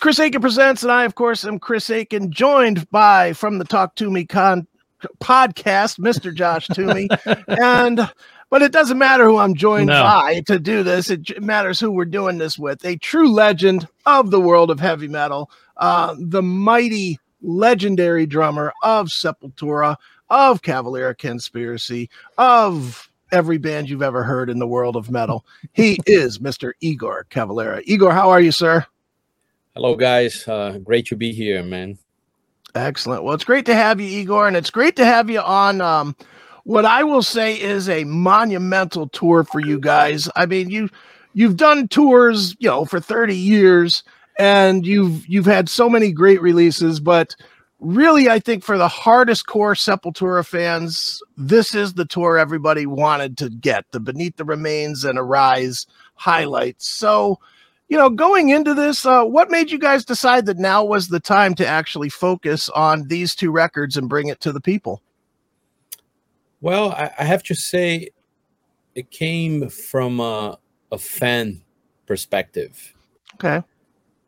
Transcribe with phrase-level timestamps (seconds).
[0.00, 3.94] Chris Akin Presents, and I, of course, am Chris Akin, joined by from the Talk
[3.96, 4.66] Toomey con-
[5.20, 6.34] podcast, Mr.
[6.34, 7.08] Josh Toomey.
[7.48, 8.08] and
[8.48, 10.02] but it doesn't matter who I'm joined no.
[10.02, 11.10] by to do this.
[11.10, 12.82] It matters who we're doing this with.
[12.84, 19.08] A true legend of the world of heavy metal, uh, the mighty, legendary drummer of
[19.08, 19.96] Sepultura,
[20.30, 22.08] of Cavalera Conspiracy,
[22.38, 25.44] of every band you've ever heard in the world of metal.
[25.74, 26.72] He is Mr.
[26.82, 27.84] Iggor Cavalera.
[27.86, 28.86] Iggor, how are you, sir?
[29.74, 30.46] Hello, guys.
[30.48, 31.96] Uh, great to be here, man.
[32.74, 33.22] Excellent.
[33.22, 36.16] Well, it's great to have you, Iggor, and it's great to have you on um,
[36.64, 40.28] what I will say is a monumental tour for you guys.
[40.34, 40.88] I mean, you
[41.34, 44.02] you've done tours, you know, for 30 years,
[44.38, 47.36] and you've you've had so many great releases, but
[47.78, 53.38] really, I think for the hardest core Sepultura fans, this is the tour everybody wanted
[53.38, 56.88] to get the Beneath the Remains and Arise highlights.
[56.88, 57.38] So
[57.90, 61.18] you know, going into this, uh, what made you guys decide that now was the
[61.18, 65.02] time to actually focus on these two records and bring it to the people?
[66.60, 68.10] Well, I, I have to say,
[68.94, 70.56] it came from a,
[70.92, 71.62] a fan
[72.06, 72.94] perspective.
[73.34, 73.60] Okay.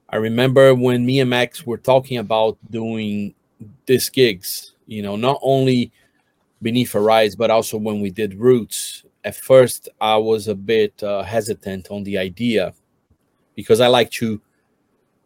[0.09, 3.33] I remember when me and Max were talking about doing
[3.87, 5.93] these gigs, you know, not only
[6.63, 9.05] Beneath Arise, but also when we did Roots.
[9.25, 12.75] At first, I was a bit uh, hesitant on the idea
[13.55, 14.41] because I like to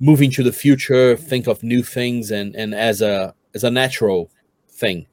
[0.00, 4.30] move into the future, think of new things, and and as a as a natural
[4.68, 5.06] thing.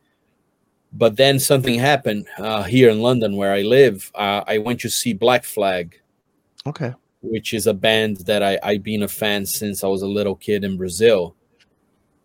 [0.91, 4.11] But then something happened uh, here in London, where I live.
[4.13, 5.99] Uh, I went to see Black Flag.
[6.67, 6.93] Okay.
[7.21, 10.35] Which is a band that I, I've been a fan since I was a little
[10.35, 11.35] kid in Brazil.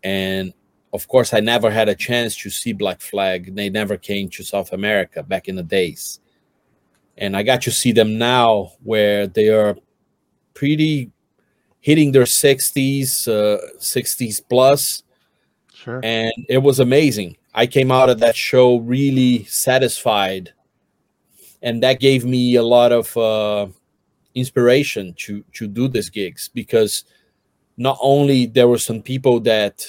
[0.03, 0.53] And
[0.93, 3.55] of course, I never had a chance to see Black Flag.
[3.55, 6.19] They never came to South America back in the days.
[7.17, 9.77] And I got to see them now where they are
[10.53, 11.11] pretty
[11.81, 15.03] hitting their 60s, uh, 60s plus.
[15.73, 16.01] Sure.
[16.03, 17.37] And it was amazing.
[17.53, 20.53] I came out of that show really satisfied.
[21.61, 23.67] And that gave me a lot of uh,
[24.35, 27.03] inspiration to to do these gigs because
[27.77, 29.85] not only there were some people that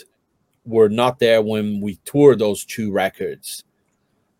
[0.64, 3.64] were not there when we toured those two records,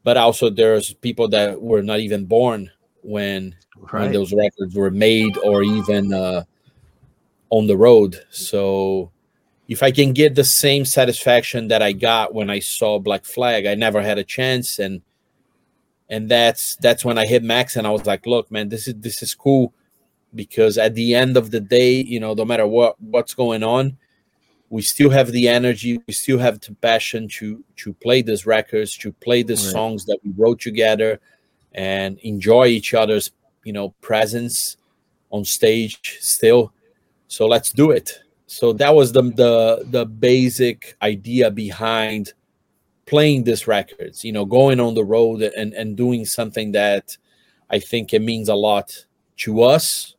[0.03, 2.71] but also there's people that were not even born
[3.03, 4.03] when right.
[4.03, 6.45] when those records were made or even uh,
[7.51, 8.25] on the road.
[8.31, 9.11] So
[9.69, 13.67] if I can get the same satisfaction that I got when I saw Black Flag,
[13.67, 15.03] I never had a chance, and
[16.09, 18.95] and that's that's when I hit Max and I was like, look, man, this is
[18.97, 19.73] this is cool
[20.35, 23.97] because at the end of the day, you know, no matter what what's going on,
[24.71, 28.97] we still have the energy, we still have the passion to to play these records,
[28.99, 29.63] to play the right.
[29.63, 31.21] songs that we wrote together,
[31.73, 33.31] and enjoy each other's
[33.65, 34.77] you know presence
[35.31, 36.73] on stage still.
[37.29, 38.19] So let's do it.
[38.47, 42.33] So that was the the the basic idea behind
[43.11, 47.17] playing these records you know going on the road and and doing something that
[47.69, 49.05] i think it means a lot
[49.37, 50.15] to us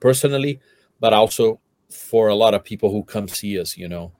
[0.00, 0.58] personally
[0.98, 4.10] but also for a lot of people who come see us you know.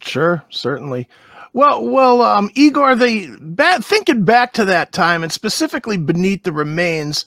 [0.00, 1.08] Sure certainly
[1.54, 7.24] well, well, um, Iggor, the thinking back to that time and specifically beneath the remains,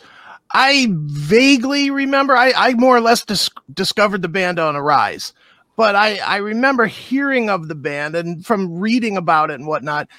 [0.52, 2.36] I vaguely remember.
[2.36, 5.34] I, I more or less dis- discovered the band on Arise,
[5.78, 10.10] but I, I remember hearing of the band and from reading about it and whatnot.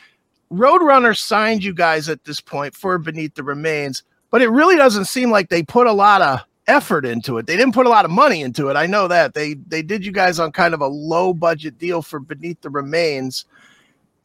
[0.51, 5.05] Roadrunner signed you guys at this point for Beneath the Remains, but it really doesn't
[5.05, 7.47] seem like they put a lot of effort into it.
[7.47, 8.77] They didn't put a lot of money into it.
[8.77, 12.01] I know that they they did you guys on kind of a low budget deal
[12.01, 13.45] for Beneath the Remains.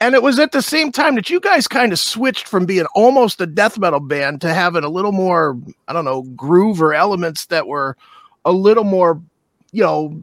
[0.03, 2.85] And it was at the same time that you guys kind of switched from being
[2.93, 6.93] almost a death metal band to having a little more, I don't know, groove or
[6.93, 7.95] elements that were
[8.43, 9.21] a little more,
[9.71, 10.21] you know,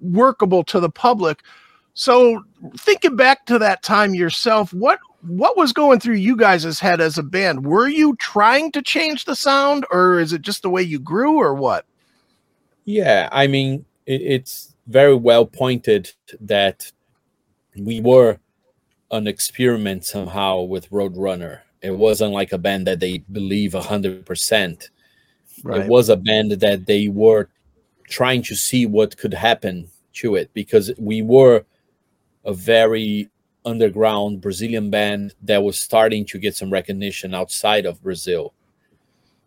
[0.00, 1.42] workable to the public.
[1.94, 2.44] So
[2.76, 7.18] thinking back to that time yourself, what what was going through you guys' head as
[7.18, 7.66] a band?
[7.66, 11.38] Were you trying to change the sound, or is it just the way you grew,
[11.38, 11.86] or what?
[12.84, 16.92] Yeah, I mean, it's very well pointed that
[17.76, 18.38] we were
[19.10, 21.60] an experiment somehow with Roadrunner.
[21.80, 24.90] It wasn't like a band that they believe hundred percent.
[25.62, 25.82] Right.
[25.82, 27.48] It was a band that they were
[28.08, 31.64] trying to see what could happen to it because we were
[32.44, 33.28] a very
[33.64, 38.54] underground Brazilian band that was starting to get some recognition outside of Brazil.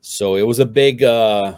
[0.01, 1.57] So it was a big uh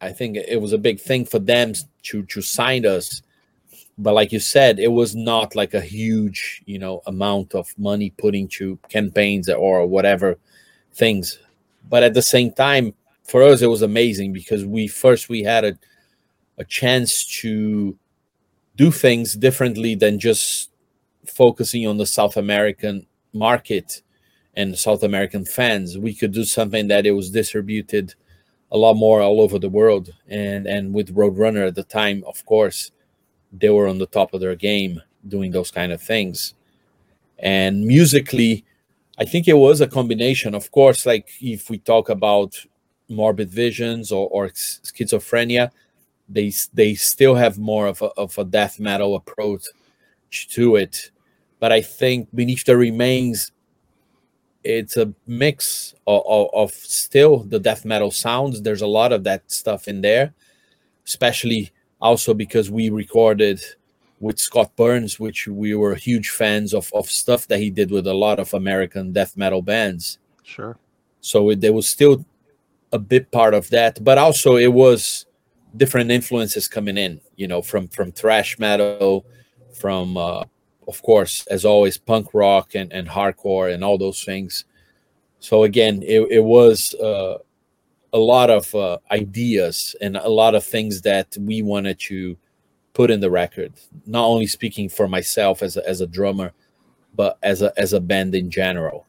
[0.00, 1.72] I think it was a big thing for them
[2.04, 3.22] to to sign us
[3.98, 8.10] but like you said it was not like a huge you know amount of money
[8.18, 10.38] put into campaigns or whatever
[10.92, 11.38] things
[11.88, 15.64] but at the same time for us it was amazing because we first we had
[15.64, 15.78] a,
[16.58, 17.96] a chance to
[18.76, 20.70] do things differently than just
[21.26, 24.02] focusing on the South American market
[24.54, 25.98] and South American fans.
[25.98, 28.14] We could do something that it was distributed
[28.70, 30.14] a lot more all over the world.
[30.28, 32.92] And and with Roadrunner at the time, of course,
[33.52, 36.54] they were on the top of their game doing those kind of things.
[37.38, 38.64] And musically,
[39.18, 40.54] I think it was a combination.
[40.54, 42.64] Of course, like if we talk about
[43.08, 45.70] morbid visions or, or schizophrenia,
[46.28, 49.66] they they still have more of a, of a death metal approach
[50.50, 51.10] to it.
[51.58, 53.52] But I think Beneath the Remains
[54.64, 58.60] it's a mix of, of, of, still the death metal sounds.
[58.60, 60.34] There's a lot of that stuff in there,
[61.06, 63.60] especially also because we recorded
[64.20, 68.06] with Scott Burns, which we were huge fans of, of stuff that he did with
[68.06, 70.18] a lot of American death metal bands.
[70.42, 70.76] Sure.
[71.20, 72.24] So it, there was still
[72.92, 75.26] a bit part of that, but also it was
[75.76, 79.24] different influences coming in, you know, from from thrash metal,
[79.72, 80.44] from uh,
[80.86, 84.64] of course, as always, punk rock and, and hardcore and all those things.
[85.38, 87.38] So again, it, it was uh,
[88.12, 92.36] a lot of uh, ideas and a lot of things that we wanted to
[92.94, 93.72] put in the record.
[94.06, 96.52] Not only speaking for myself as a, as a drummer,
[97.14, 99.06] but as a as a band in general.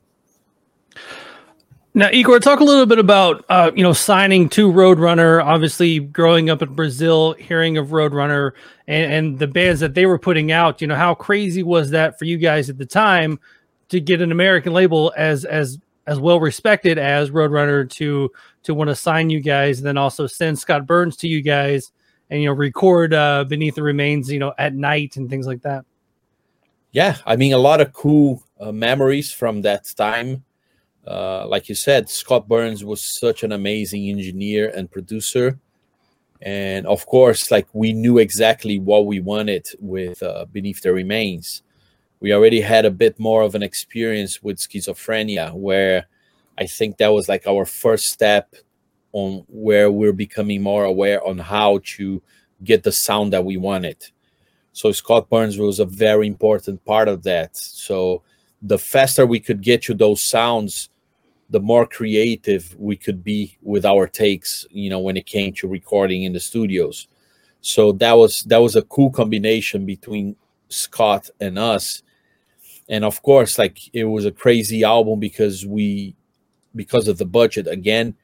[1.96, 5.44] Now, Iggor, talk a little bit about uh, you know signing to Roadrunner.
[5.44, 8.52] Obviously, growing up in Brazil, hearing of Roadrunner
[8.88, 10.82] and, and the bands that they were putting out.
[10.82, 13.40] You know, how crazy was that for you guys at the time
[13.90, 18.32] to get an American label as as as well respected as Roadrunner to
[18.64, 21.92] to want to sign you guys, and then also send Scott Burns to you guys,
[22.30, 25.62] and you know record uh, Beneath the Remains, you know, at night and things like
[25.62, 25.86] that.
[26.92, 30.44] Yeah, I mean, a lot of cool uh, memories from that time
[31.10, 35.60] uh, like you said, Scott Burns was such an amazing engineer and producer.
[36.42, 41.64] And of course, like we knew exactly what we wanted with uh, Beneath the Remains.
[42.20, 46.08] We already had a bit more of an experience with schizophrenia, where
[46.58, 48.56] I think that was like our first step
[49.14, 52.22] on where we're becoming more aware on how to
[52.64, 53.98] get the sound that we wanted.
[54.74, 57.56] So Scott Burns was a very important part of that.
[57.56, 58.22] So
[58.62, 60.90] the faster we could get to those sounds,
[61.50, 65.68] the more creative we could be with our takes you know when it came to
[65.68, 67.08] recording in the studios
[67.62, 70.36] so that was that was a cool combination between
[70.70, 72.04] scott and us
[72.90, 76.16] and of course like it was a crazy album because we
[76.76, 78.16] because of the budget again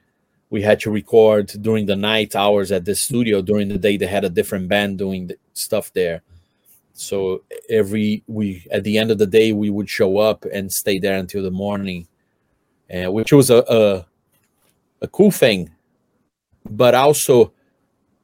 [0.49, 4.07] we had to record during the night hours at the studio during the day they
[4.07, 6.21] had a different band doing stuff there
[6.93, 10.99] so every we at the end of the day we would show up and stay
[10.99, 12.07] there until the morning
[12.89, 14.05] which was a, a,
[15.01, 15.71] a cool thing,
[16.69, 17.51] but also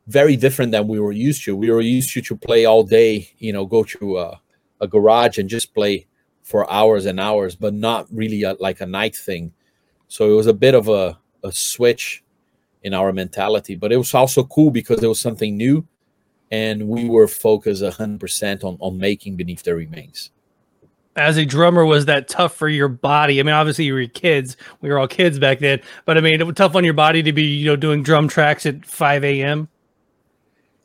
[0.08, 1.56] very different than we were used to.
[1.56, 4.42] We were used to to play all day, you know, go to a,
[4.80, 6.08] a garage and just play
[6.44, 9.54] for hours and hours, but not really a, like a night thing.
[10.08, 12.24] So it was a bit of a, a switch
[12.84, 15.88] in our mentality, but it was also cool because it was something new
[16.50, 20.32] and we were focused 100% on, on making Beneath the Remains
[21.16, 23.40] as a drummer was that tough for your body?
[23.40, 24.58] I mean, obviously you were kids.
[24.82, 27.22] We were all kids back then, but I mean, it was tough on your body
[27.24, 29.68] to be, you know, doing drum tracks at 5 a.m.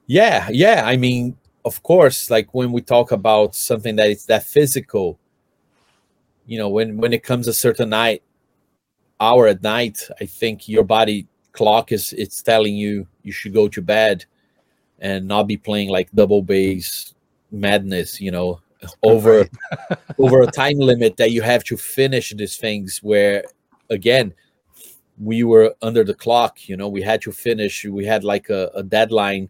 [0.06, 0.82] Yeah, yeah.
[0.84, 5.18] I mean, of course, like when we talk about something that is that physical,
[6.46, 8.22] you know, when when it comes a certain night
[9.20, 13.68] hour at night, I think your body clock is it's telling you you should go
[13.68, 14.24] to bed
[14.98, 17.14] and not be playing like double bass
[17.50, 18.60] madness, you know,
[19.02, 19.48] over
[20.18, 23.44] over a time limit that you have to finish these things where
[23.90, 24.32] again
[25.18, 28.70] we were under the clock you know we had to finish we had like a,
[28.74, 29.48] a deadline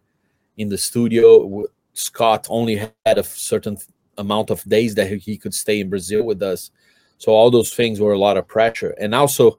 [0.57, 1.65] in the studio.
[1.93, 3.77] Scott only had a certain
[4.17, 6.71] amount of days that he could stay in brazil with us
[7.19, 9.59] so all those things were a lot of pressure and also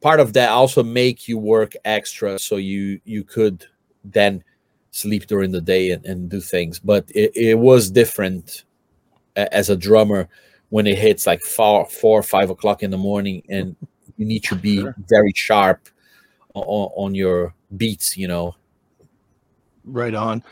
[0.00, 3.66] part of that also make you work extra so you you could
[4.04, 4.42] then
[4.90, 6.78] sleep during the day and, and do things.
[6.78, 8.64] But it, it was different
[9.36, 10.28] as a drummer
[10.68, 13.76] when it hits like four, four or five o'clock in the morning, and
[14.16, 14.94] you need to be sure.
[15.08, 15.88] very sharp
[16.54, 18.54] on, on your beats, you know.
[19.84, 20.42] Right on.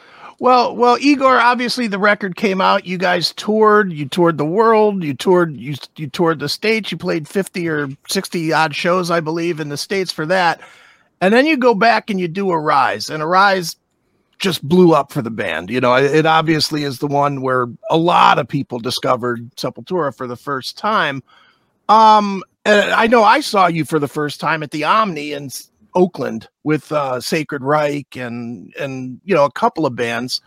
[0.40, 1.40] Well, well, Iggor.
[1.42, 2.86] Obviously, the record came out.
[2.86, 3.92] You guys toured.
[3.92, 5.02] You toured the world.
[5.02, 5.56] You toured.
[5.56, 6.92] You you toured the states.
[6.92, 10.60] You played fifty or sixty odd shows, I believe, in the states for that.
[11.20, 13.74] And then you go back and you do Arise, and Arise
[14.38, 15.70] just blew up for the band.
[15.70, 20.28] You know, it obviously is the one where a lot of people discovered Sepultura for
[20.28, 21.22] the first time.
[21.88, 25.50] Um, and I know I saw you for the first time at the Omni in
[25.94, 30.40] Oakland with uh, Sacred Reich and and you know a couple of bands.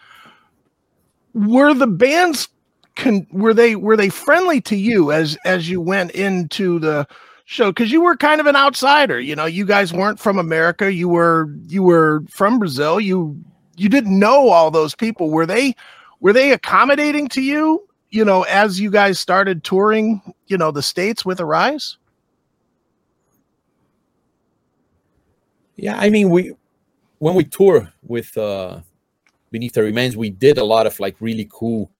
[1.33, 2.47] were the bands
[2.95, 7.07] con- were they were they friendly to you as as you went into the
[7.45, 7.71] show?
[7.71, 11.09] Because you were kind of an outsider you know you guys weren't from america you
[11.09, 13.41] were you were from brazil you
[13.77, 15.29] you didn't know all those people.
[15.29, 15.75] Were they
[16.19, 20.83] were they accommodating to you you know as you guys started touring you know the
[20.83, 21.97] states with arise
[25.81, 26.53] yeah i mean we
[27.19, 28.79] when we tour with uh
[29.51, 31.91] beneath the remains we did a lot of like really cool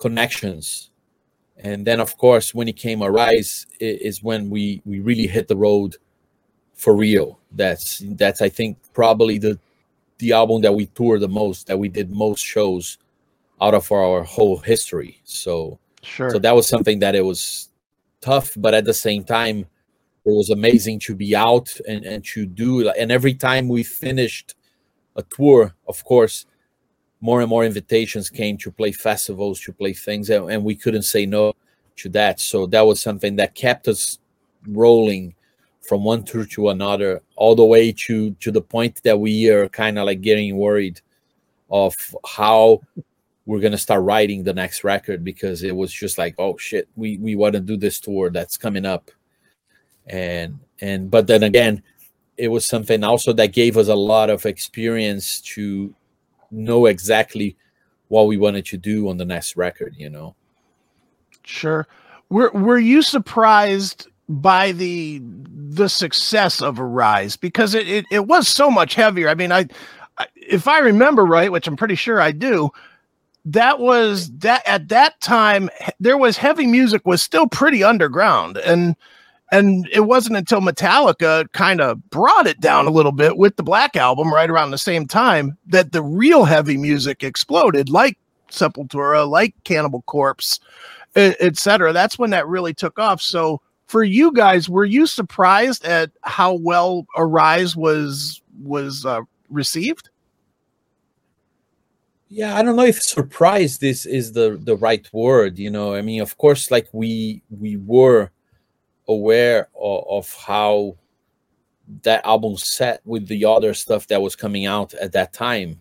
[0.00, 0.90] connections.
[1.58, 5.56] And then of course when it came arise is when we we really hit the
[5.56, 5.96] road
[6.74, 7.38] for real.
[7.52, 9.58] That's that's i think probably the
[10.18, 12.98] the album that we toured the most that we did most shows
[13.60, 15.20] out of our whole history.
[15.24, 16.30] So sure.
[16.30, 17.68] so that was something that it was
[18.22, 19.66] tough but at the same time
[20.24, 24.54] it was amazing to be out and and to do and every time we finished
[25.16, 26.46] a tour of course
[27.20, 31.02] more and more invitations came to play festivals to play things and, and we couldn't
[31.02, 31.54] say no
[32.00, 32.40] to that.
[32.40, 34.18] So that was something that kept us
[34.66, 35.34] rolling
[35.80, 39.68] from one tour to another all the way to to the point that we are
[39.68, 41.00] kind of like getting worried
[41.70, 41.94] of
[42.26, 42.80] how
[43.46, 47.16] we're gonna start writing the next record because it was just like oh shit we
[47.16, 49.10] we want to do this tour that's coming up
[50.10, 51.82] and and but then again
[52.36, 55.94] it was something also that gave us a lot of experience to
[56.50, 57.56] know exactly
[58.08, 60.34] what we wanted to do on the next record you know?
[61.44, 61.86] Sure.
[62.28, 67.36] Were were you surprised by the the success of arise?
[67.36, 69.28] Because it, it, it was so much heavier.
[69.28, 69.66] I mean I,
[70.18, 72.70] I if i remember right which i'm pretty sure i do
[73.44, 78.56] that was that at that time there was heavy music was still pretty underground.
[78.58, 78.96] And
[79.52, 83.62] and it wasn't until Metallica kind of brought it down a little bit with the
[83.62, 88.16] Black album right around the same time that the real heavy music exploded, like
[88.50, 90.60] Sepultura, like Cannibal Corpse,
[91.16, 91.92] etc.
[91.92, 93.20] That's when that really took off.
[93.20, 100.10] So for you guys, were you surprised at how well Arise was was uh, received?
[102.28, 105.58] Yeah, I don't know if surprised is is the the right word.
[105.58, 108.30] You know, I mean, of course, like we we were
[109.10, 110.96] aware of, of how
[112.02, 115.80] that album set with the other stuff that was coming out at that time.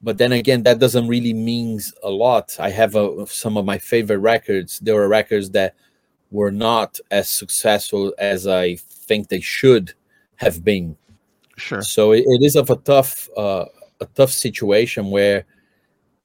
[0.00, 2.56] But then again that doesn't really means a lot.
[2.58, 4.78] I have a, some of my favorite records.
[4.80, 5.74] There were records that
[6.30, 9.92] were not as successful as i think they should
[10.36, 10.96] have been.
[11.58, 11.82] Sure.
[11.82, 13.66] So it, it is of a tough uh,
[14.00, 15.44] a tough situation where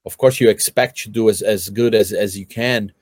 [0.06, 2.94] of course you expect to do as, as good as as you can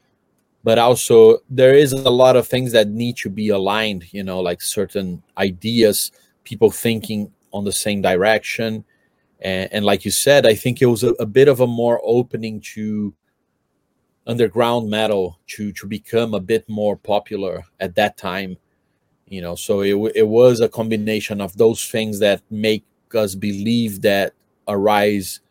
[0.66, 4.40] but also there is a lot of things that need to be aligned you know
[4.42, 6.12] like certain ideas
[6.44, 8.84] people thinking on the same direction.
[9.40, 12.02] And, and like you said i think it was a, a, bit of a more
[12.04, 13.14] opening to
[14.26, 18.58] underground metal to to become a bit more popular at that time
[19.28, 19.56] you know.
[19.56, 24.34] So it, it was a combination of those things that make us believe that
[24.68, 25.42] arise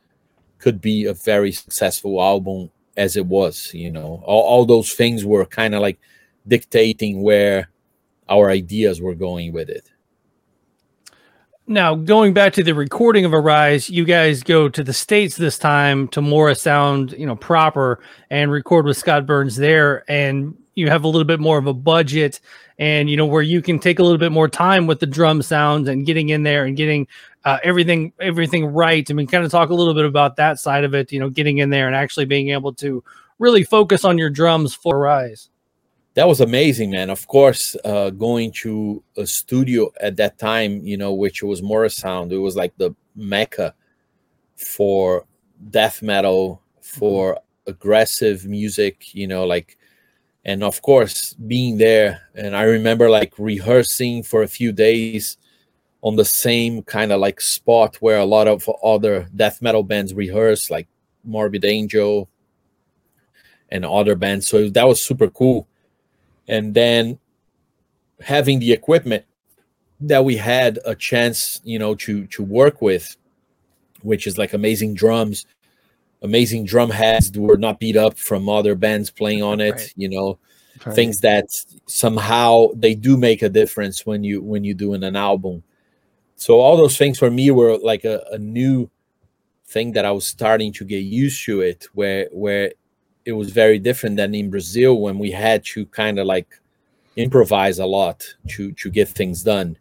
[0.58, 4.22] could be a very successful album as it was you know.
[4.24, 5.98] All, all those things were kind of like
[6.46, 7.70] dictating where
[8.28, 9.90] our ideas were going with it.
[11.66, 15.58] Now going back to the recording of arise you guys go to the states this
[15.58, 21.04] time to Morrisound you know proper and record with scott burns there and you have
[21.04, 22.40] a little bit more of a budget
[22.78, 25.40] and you know where you can take a little bit more time with the drum
[25.40, 27.06] sounds and getting in there and getting
[27.44, 29.08] uh, everything everything right.
[29.10, 31.12] I mean, kind of talk a little bit about that side of it.
[31.12, 33.02] You know, getting in there and actually being able to
[33.38, 35.50] really focus on your drums for Rise.
[36.14, 37.10] That was amazing, man.
[37.10, 42.30] Of course, uh, going to a studio at that time, you know, which was Morrisound,
[42.30, 43.74] it was like the mecca
[44.54, 45.26] for
[45.70, 49.76] death metal, for aggressive music, you know, like
[50.44, 55.38] and of course being there and i remember like rehearsing for a few days
[56.04, 60.12] on the same kind of like spot where a lot of other death metal bands
[60.12, 60.86] rehearse, like
[61.24, 62.28] Morbid Angel
[63.70, 64.46] and other bands.
[64.46, 65.66] So that was super cool.
[66.46, 67.18] And then
[68.20, 69.24] having the equipment
[69.98, 73.16] that we had a chance, you know, to to work with,
[74.02, 75.46] which is like amazing drums,
[76.20, 79.92] amazing drum heads that were not beat up from other bands playing on it, right.
[79.96, 80.38] you know.
[80.84, 80.94] Right.
[80.96, 81.46] Things that
[81.86, 85.62] somehow they do make a difference when you when you doing an album
[86.36, 88.90] so all those things for me were like a, a new
[89.66, 92.72] thing that I was starting to get used to it, where where
[93.24, 96.60] it was very different than in Brazil when we had to kind of like
[97.16, 99.76] improvise a lot to to get things done.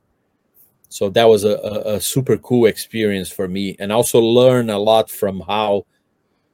[0.89, 4.77] so that was a, a, a, super cool experience for me and also learn a
[4.77, 5.83] lot from how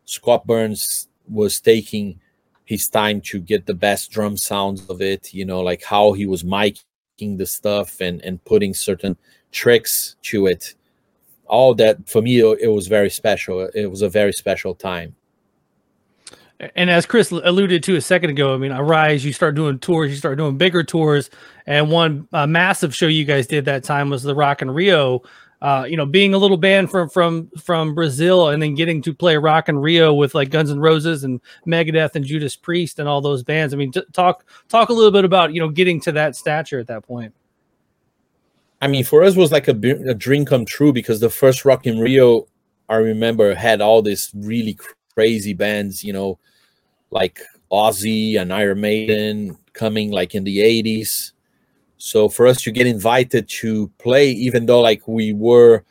[0.05, 2.17] scott burns was taking
[2.63, 6.25] his time to get the best drum sounds of it you know like how he
[6.25, 9.17] was miking the stuff and and putting certain
[9.51, 10.75] tricks to it
[11.45, 15.15] all that for me it was very special it was a very special time
[16.75, 20.11] and as Chris alluded to a second ago, I mean, Arise, you start doing tours,
[20.11, 21.29] you start doing bigger tours,
[21.65, 25.21] and one uh, massive show you guys did that time was the Rock in Rio.
[25.61, 29.13] Uh, you know, being a little band from from from Brazil, and then getting to
[29.13, 33.09] play Rock in Rio with like Guns N' Roses and Megadeth and Judas Priest and
[33.09, 33.73] all those bands.
[33.73, 36.79] I mean, t- talk talk a little bit about you know getting to that stature
[36.79, 37.33] at that point.
[38.81, 39.71] I mean, for us was like a,
[40.07, 42.47] a dream come true because the first Rock in Rio,
[42.87, 44.77] I remember, had all these really
[45.13, 46.39] crazy bands, you know,
[47.11, 51.33] like Ozzy and Iron Maiden coming like in the 80s.
[51.97, 55.83] So for us to get invited to play, even though like we were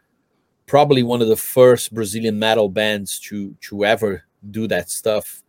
[0.66, 5.42] probably one of the first Brazilian metal bands to to ever do that stuff,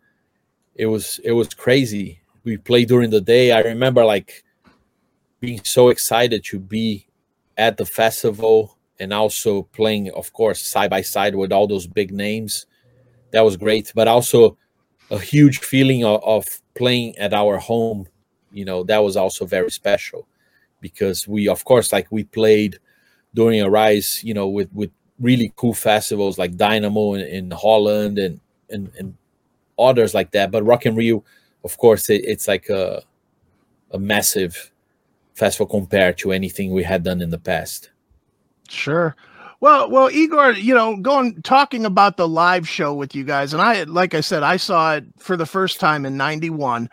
[0.76, 2.22] it was it was crazy.
[2.44, 3.54] We played during the day.
[3.54, 4.44] I remember like
[5.40, 7.09] being so excited to be
[7.60, 12.12] at the festival and also playing, of course, side by side with all those big
[12.12, 12.66] names.
[13.32, 13.92] That was great.
[13.94, 14.58] But also
[15.12, 18.08] a huge feeling of, of playing at our home
[18.52, 20.28] you know that was also very special
[20.82, 22.80] because we of course like we played
[23.36, 28.40] during Arise, you know with with really cool festivals like dynamo in, in holland and,
[28.70, 29.16] and and
[29.78, 31.24] others like that but rock in rio
[31.64, 33.04] of course it, it's like a
[33.92, 34.72] a massive
[35.40, 37.90] festival compared to anything we had done in the past
[38.68, 39.16] sure
[39.62, 43.62] well, well, Iggor, you know, going talking about the live show with you guys, and
[43.62, 46.90] I, like I said, I saw it for the first time in '91,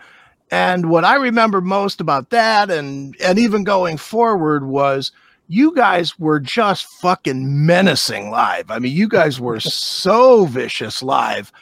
[0.50, 5.12] and what I remember most about that, and and even going forward, was
[5.46, 8.68] you guys were just fucking menacing live.
[8.68, 11.52] I mean, you guys were so vicious live.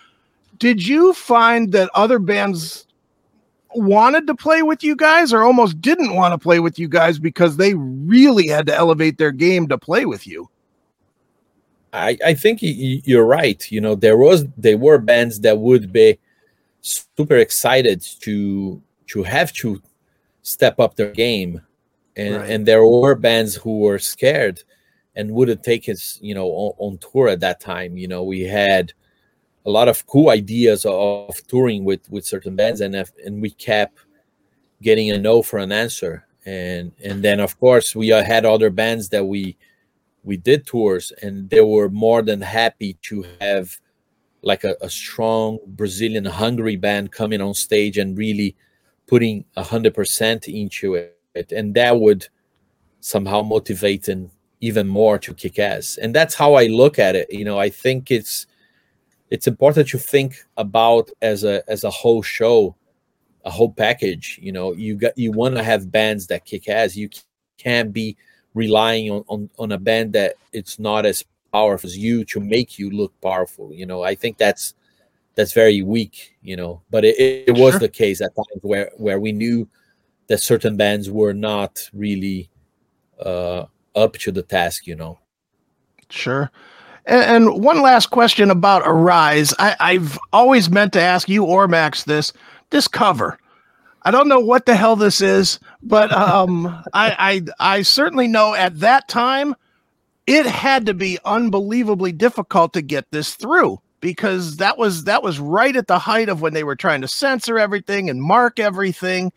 [0.58, 2.86] Did you find that other bands
[3.74, 7.18] wanted to play with you guys, or almost didn't want to play with you guys
[7.18, 10.48] because they really had to elevate their game to play with you?
[11.92, 13.70] I, I think you're right.
[13.70, 16.18] You know, there was there were bands that would be
[16.80, 19.80] super excited to to have to
[20.42, 21.62] step up their game,
[22.16, 22.50] and right.
[22.50, 24.62] and there were bands who were scared
[25.16, 27.96] and wouldn't take us, you know, on, on, tour at that time.
[27.96, 28.92] You know, we had
[29.66, 33.50] a lot of cool ideas of touring with with certain bands, and if, and we
[33.50, 33.98] kept
[34.82, 38.70] getting a no for an answer, and and then of course we uh, had other
[38.70, 39.56] bands that we
[40.24, 43.78] we did tours and they were more than happy to have
[44.42, 48.56] like a, a strong brazilian hungry band coming on stage and really
[49.06, 51.52] putting a hundred percent into it.
[51.52, 52.28] And that would
[53.00, 55.98] somehow motivate them even more to kick ass.
[56.00, 57.32] And that's how i look at it.
[57.32, 58.46] You know i think it's
[59.30, 62.74] it's important to think about as a as a whole show
[63.44, 64.72] a whole package you know?
[64.72, 66.96] You got you want to have bands that kick ass.
[66.96, 67.08] You
[67.58, 68.16] can't be
[68.54, 72.78] relying on, on on a band that it's not as powerful as you to make
[72.78, 74.02] you look powerful you know?
[74.02, 74.74] I think that's
[75.34, 76.82] that's very weak you know?
[76.90, 77.80] But it, it, was sure.
[77.80, 79.68] the case at times where where we knew
[80.26, 82.50] that certain bands were not really
[83.24, 85.18] uh up to the task you know?
[86.08, 86.50] Sure
[87.06, 91.68] and, and one last question about arise I, i've always meant to ask you or
[91.68, 92.32] max this
[92.70, 93.38] this cover
[94.06, 98.54] I don't know what the hell this is, but um, I, I I certainly know
[98.54, 99.54] at that time
[100.26, 105.38] it had to be unbelievably difficult to get this through because that was that was
[105.38, 109.32] right at the height of when they were trying to censor everything and mark everything.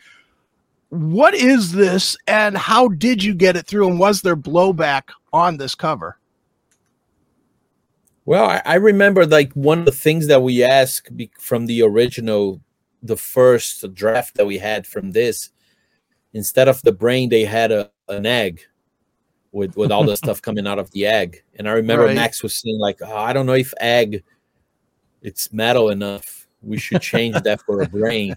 [0.90, 3.90] What is this, and how did you get it through?
[3.90, 5.04] And was there blowback
[5.34, 6.18] on this cover?
[8.28, 11.10] Well, I, I remember like one of the things that we asked
[11.40, 12.60] from the original
[13.02, 15.50] the first draft that we had from this,
[16.34, 18.60] instead of the brain, they had a, an egg
[19.54, 21.42] with with all the stuff coming out of the egg.
[21.58, 22.16] And I remember right.
[22.16, 24.26] Max was saying like, oh, I don't know if egg
[25.22, 26.48] it's metal enough.
[26.62, 28.36] We should change that for a brain.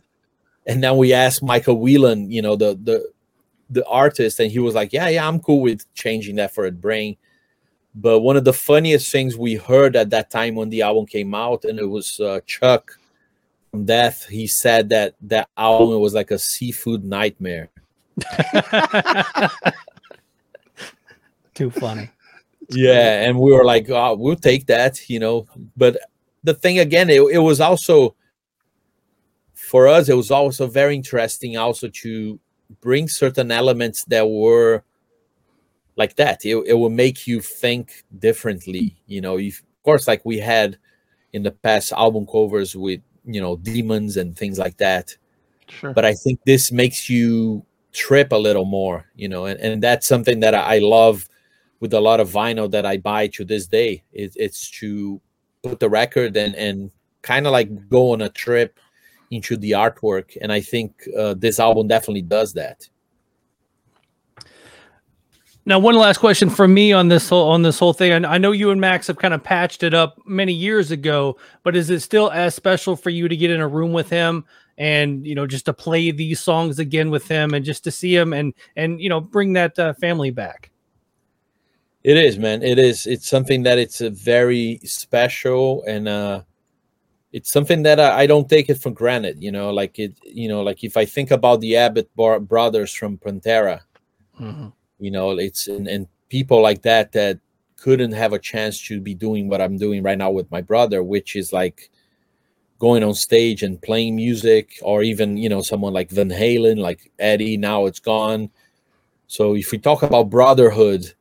[0.68, 3.10] And then we asked Michael Whelan, you know, the the
[3.70, 6.70] the artist, and he was like, Yeah, yeah, I'm cool with changing that for a
[6.70, 7.16] brain.
[7.94, 11.34] But one of the funniest things we heard at that time when the album came
[11.34, 12.96] out, and it was uh, Chuck
[13.70, 17.68] from death, he said that that album was like a seafood nightmare.
[21.54, 22.10] Too funny.
[22.70, 25.46] yeah, and we were like, oh, we'll take that, you know.
[25.76, 25.98] But
[26.44, 28.14] the thing again, it, it was also
[29.70, 32.38] for us, it was also very interesting also to
[32.80, 34.82] bring certain elements that were
[35.96, 36.44] like that.
[36.44, 38.96] It, it will make you think differently.
[39.06, 40.78] You know, if, of course, like we had
[41.32, 45.16] in the past album covers with you know demons and things like that.
[45.68, 45.92] Sure.
[45.92, 50.06] But I think this makes you trip a little more, you know, and, and that's
[50.06, 51.28] something that I love
[51.80, 54.02] with a lot of vinyl that I buy to this day.
[54.12, 55.20] It, it's to
[55.62, 56.90] put the record and and
[57.22, 58.78] kind of like go on a trip
[59.30, 62.88] into the artwork, and I think uh, this album definitely does that.
[65.66, 68.24] Now, one last question from me on this whole on this whole thing.
[68.24, 71.36] I, I know you and Max have kind of patched it up many years ago,
[71.62, 74.44] but is it still as special for you to get in a room with him
[74.78, 78.14] and you know just to play these songs again with him and just to see
[78.16, 80.70] him and and you know bring that uh, family back?
[82.02, 82.62] It is, man.
[82.62, 83.06] It is.
[83.06, 86.42] It's something that it's a very special and uh
[87.32, 89.42] it's something that I, I don't take it for granted.
[89.42, 90.14] You know, like it.
[90.24, 93.82] You know, like if I think about the Abbott bar- brothers from Pantera.
[94.40, 94.68] Mm-hmm
[95.00, 97.38] you know it's and, and people like that that
[97.76, 101.02] couldn't have a chance to be doing what i'm doing right now with my brother
[101.02, 101.90] which is like
[102.78, 107.10] going on stage and playing music or even you know someone like van halen like
[107.18, 108.50] eddie now it's gone.
[109.26, 111.12] So if we talk about brotherhood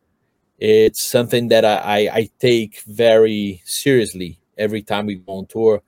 [0.58, 5.82] it's something that i i, I take very seriously every time we go on tour.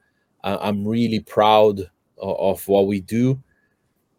[0.43, 1.81] I'm really proud
[2.17, 3.39] of, of what we do.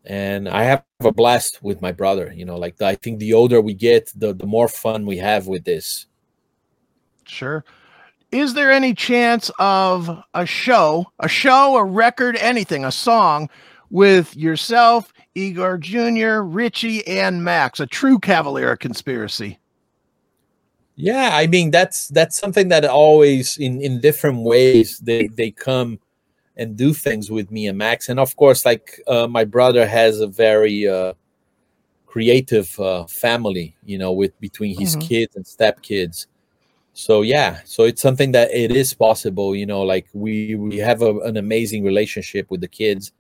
[0.05, 2.33] And I have a blast with my brother.
[2.35, 5.47] You know, like I think the older we get, the the more fun we have
[5.47, 6.07] with this.
[7.25, 7.65] Sure.
[8.31, 13.51] Is there any chance of a show, a show, a record, anything, a song
[13.91, 19.59] with yourself, Igor Jr., Richie, and Max, a true Cavalera Conspiracy?
[20.97, 25.99] Yeah, I mean that's that's something that always in in different ways they they come
[26.57, 28.09] and do things with me and Max.
[28.09, 31.15] And of course, like uh, my brother has a very uh,
[32.07, 35.09] creative uh, family, you know, with between his mm-hmm.
[35.09, 36.27] kids and stepkids.
[36.95, 41.01] So yeah, so it's something that it is possible, you know, like we we have
[41.01, 43.13] a, an amazing relationship with the kids,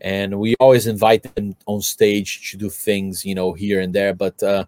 [0.00, 4.12] and we always invite them on stage to do things, you know, here and there.
[4.12, 4.64] But uh,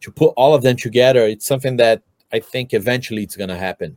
[0.00, 3.96] to put all of them together, it's something that I think eventually it's gonna happen.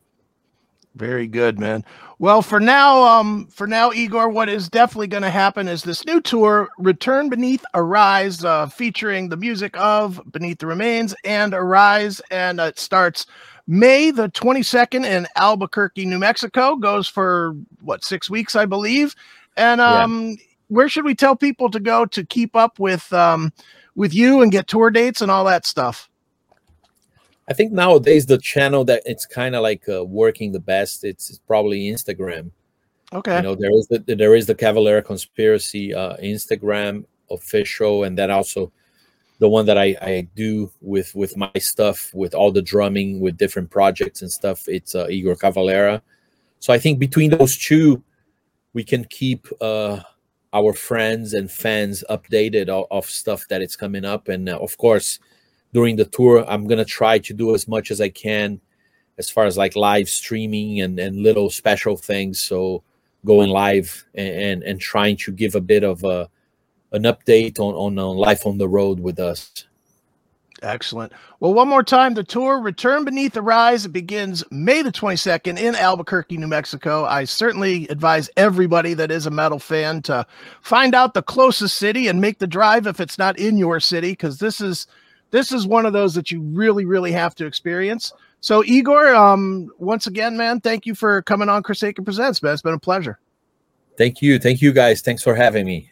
[0.96, 1.86] Very good, man.
[2.20, 6.06] Well, for now, um, for now, Iggor, what is definitely going to happen is this
[6.06, 12.22] new tour, Return Beneath Arise, uh, featuring the music of Beneath the Remains and Arise,
[12.30, 13.26] and uh, it starts
[13.68, 16.76] May the 22nd in Albuquerque, New Mexico.
[16.76, 19.16] Goes for what six weeks, I believe.
[19.56, 20.36] And um, yeah.
[20.68, 23.54] where should we tell people to go to keep up with um,
[23.96, 26.10] with you and get tour dates and all that stuff?
[27.52, 31.04] I think nowadays the channel that it's kind of like uh, working the best.
[31.04, 32.50] It's, it's, probably Instagram.
[33.12, 33.36] Okay.
[33.36, 38.32] You know there is the there is the Cavalera Conspiracy uh, Instagram official, and then
[38.32, 38.72] also
[39.40, 43.36] the one that I, I do with with my stuff with all the drumming with
[43.36, 44.64] different projects and stuff.
[44.70, 46.02] It's uh, Iggor Cavalera.
[46.60, 48.02] So I think between those two,
[48.72, 50.00] we can keep uh,
[50.54, 54.78] our friends and fans updated of, of stuff that is coming up, and uh, of
[54.78, 55.20] course
[55.74, 58.60] during the tour i'm going to try to do as much as i can
[59.18, 62.84] as far as like live streaming and, and little special things so
[63.26, 66.30] going live and, and, and trying to give a bit of a
[66.94, 69.66] an update on, on, on life on the road with us
[70.62, 71.12] Excellent.
[71.40, 75.58] Well, one more time, the tour Return Beneath the Rise it begins May the 22nd
[75.58, 77.04] in Albuquerque, New Mexico.
[77.06, 80.26] I certainly advise everybody that is a metal fan to
[80.62, 84.12] find out the closest city and make the drive if it's not in your city,
[84.12, 84.86] because this is
[85.32, 88.14] this is one of those that you really, really have to experience.
[88.42, 92.54] So, Iggor, um, once again, man, thank you for coming on Chris Akin Presents, man.
[92.54, 93.20] It's been a pleasure.
[93.98, 94.40] Thank you.
[94.40, 95.02] Thank you, guys.
[95.02, 95.90] Thanks for having me.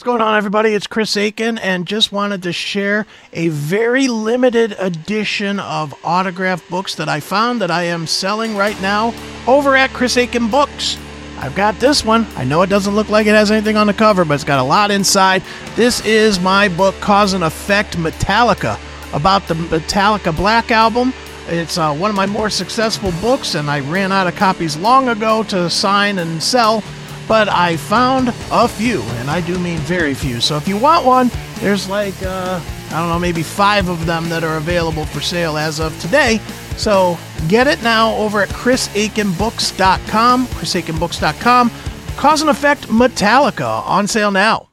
[0.00, 0.70] What's going on, everybody?
[0.70, 6.94] It's Chris Akin, and just wanted to share a very limited edition of autograph books
[6.94, 9.12] that I found that I am selling right now
[9.46, 10.96] over at Chris Akin Books.
[11.36, 12.26] I've got this one.
[12.36, 14.58] I know it doesn't look like it has anything on the cover, but it's got
[14.58, 15.42] a lot inside.
[15.76, 18.80] This is my book, Cause and Effect Metallica,
[19.14, 21.12] about the Metallica Black Album.
[21.48, 25.10] It's uh, one of my more successful books, and I ran out of copies long
[25.10, 26.82] ago to sign and sell
[27.30, 30.40] but I found a few, and I do mean very few.
[30.40, 34.28] So if you want one, there's like, uh, I don't know, maybe five of them
[34.30, 36.40] that are available for sale as of today.
[36.76, 37.16] So
[37.46, 41.70] get it now over at chrisakinbooks.com, chrisakinbooks.com.
[42.16, 44.69] Cause and Effect Metallica on sale now.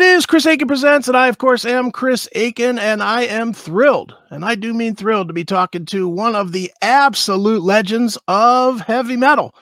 [0.00, 4.14] Is Chris Akin Presents, and I, of course, am Chris Akin, and I am thrilled,
[4.30, 8.80] and I do mean thrilled to be talking to one of the absolute legends of
[8.80, 9.54] heavy metal.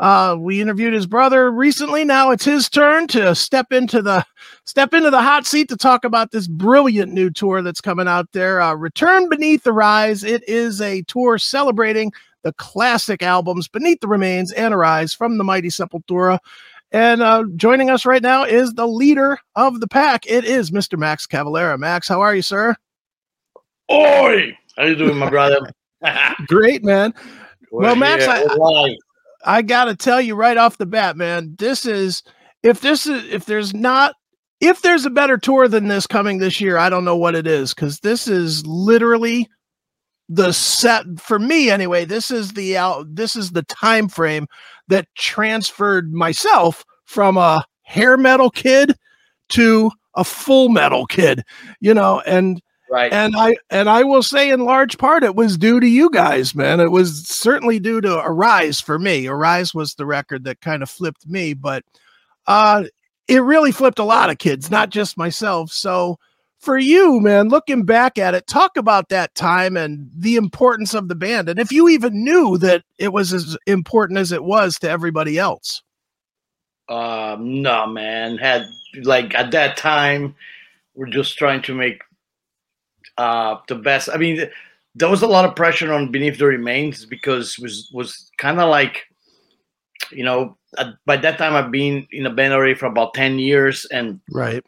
[0.00, 2.04] Uh, we interviewed his brother recently.
[2.04, 4.26] Now it's his turn to step into the
[4.64, 8.30] step into the hot seat to talk about this brilliant new tour that's coming out
[8.32, 8.60] there.
[8.60, 10.24] Uh, Return Beneath the Rise.
[10.24, 15.44] It is a tour celebrating the classic albums Beneath the Remains and Arise from the
[15.44, 16.40] Mighty Sepultura.
[16.96, 20.24] And uh, joining us right now is the leader of the pack.
[20.26, 20.98] It is Mr.
[20.98, 21.78] Max Cavalera.
[21.78, 22.74] Max, how are you, sir?
[23.92, 24.56] Oi!
[24.78, 25.58] How you doing, my brother?
[26.46, 27.12] Great, man.
[27.70, 28.96] well, Max, I,
[29.44, 32.22] I gotta tell you right off the bat, man, this is
[32.62, 34.14] if this is if there's not
[34.62, 37.46] if there's a better tour than this coming this year, I don't know what it
[37.46, 39.50] is because this is literally
[40.28, 42.04] the set for me anyway.
[42.04, 43.14] This is the out.
[43.14, 44.46] This is the time frame
[44.88, 48.94] that transferred myself from a hair metal kid
[49.50, 51.42] to a full metal kid.
[51.80, 53.12] You know, and Right.
[53.12, 56.54] And I and I will say in large part it was due to you guys,
[56.54, 56.78] man.
[56.78, 59.26] It was certainly due to Arise for me.
[59.26, 61.82] Arise was the record that kind of flipped me, but
[62.46, 62.84] uh
[63.26, 65.72] it really flipped a lot of kids, not just myself.
[65.72, 66.16] So
[66.66, 71.06] for you, man, looking back at it, talk about that time and the importance of
[71.08, 71.48] the band.
[71.48, 75.38] And if you even knew that it was as important as it was to everybody
[75.38, 75.80] else.
[76.88, 78.36] Um, no, man.
[78.36, 78.66] Had
[79.04, 80.34] like at that time,
[80.96, 82.02] we're just trying to make
[83.16, 84.08] uh, the best.
[84.12, 84.50] I mean,
[84.96, 88.68] there was a lot of pressure on Beneath the Remains because was was kind of
[88.68, 89.04] like,
[90.10, 93.38] you know, uh, by that time I've been in a band already for about ten
[93.38, 94.64] years, and right,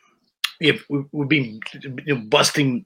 [0.60, 2.84] if we, we've been you know, busting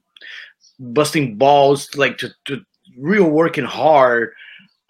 [0.79, 2.61] busting balls like to, to
[2.97, 4.33] real working hard.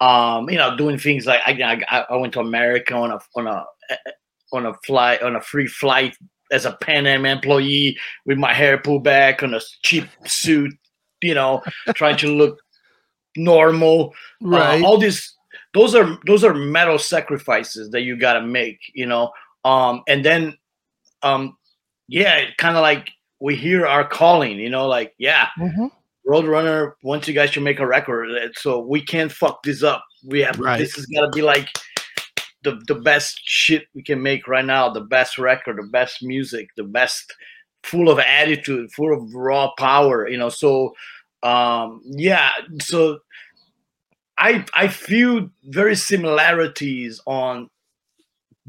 [0.00, 3.46] Um, you know, doing things like I, I I went to America on a on
[3.46, 3.64] a
[4.52, 6.16] on a flight on a free flight
[6.52, 10.72] as a Pan Am employee with my hair pulled back on a cheap suit,
[11.22, 11.62] you know,
[11.94, 12.58] trying to look
[13.36, 14.14] normal.
[14.40, 14.80] right?
[14.80, 15.34] Uh, all these,
[15.72, 19.30] those are those are metal sacrifices that you got to make, you know.
[19.64, 20.56] Um, and then,
[21.22, 21.56] um,
[22.08, 25.90] yeah, kind of like we hear our calling, you know, like yeah, Mhm.
[26.26, 30.04] Roadrunner wants you guys to make a record, uh, so we can't fuck this up.
[30.24, 30.78] We have Right.
[30.78, 31.68] this is gotta be like
[32.62, 36.68] the the best shit we can make right now, the best record, the best music,
[36.76, 37.32] the best
[37.82, 40.48] full of attitude, full of raw power, you know.
[40.48, 40.94] So
[41.42, 43.18] um yeah, so
[44.38, 47.68] I I feel very similarities on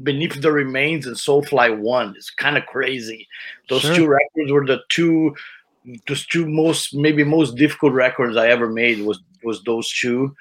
[0.02, 2.14] Beneath the Remains and Soulfly One.
[2.16, 3.26] It's kind of crazy.
[3.68, 3.94] Those Sure.
[3.94, 5.34] two records were the two
[6.08, 10.34] those two most maybe most difficult records I ever made was was those two.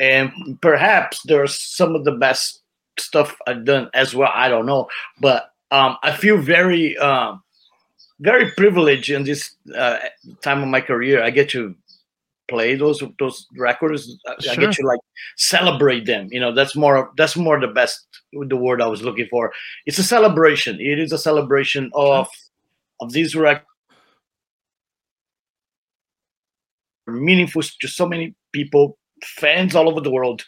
[0.00, 2.62] And perhaps there's some of the best
[2.98, 4.30] stuff I've done as well.
[4.34, 4.88] I don't know.
[5.20, 7.42] But um I feel very um
[8.20, 9.98] very privileged in this uh,
[10.40, 11.22] time of my career.
[11.22, 11.74] I get to
[12.48, 14.16] play those those records.
[14.26, 15.00] I- I get to like
[15.36, 16.28] celebrate them.
[16.30, 19.52] You know, that's more that's more the best the word I was looking for.
[19.86, 20.80] It's a celebration.
[20.80, 22.28] It is a celebration of
[23.00, 23.66] of these records
[27.06, 30.44] meaningful to so many people, fans all over the world,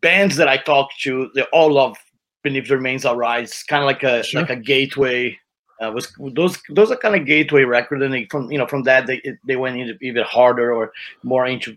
[0.00, 1.96] bands that I talk to, they all love
[2.42, 3.62] Beneath the Remains I'll Rise.
[3.62, 4.40] Kind of like a Sure.
[4.40, 5.38] like a gateway.
[5.82, 8.84] Uh, was those those are kind of gateway record, and they, from you know from
[8.84, 10.92] that they they went into even harder or
[11.22, 11.76] more into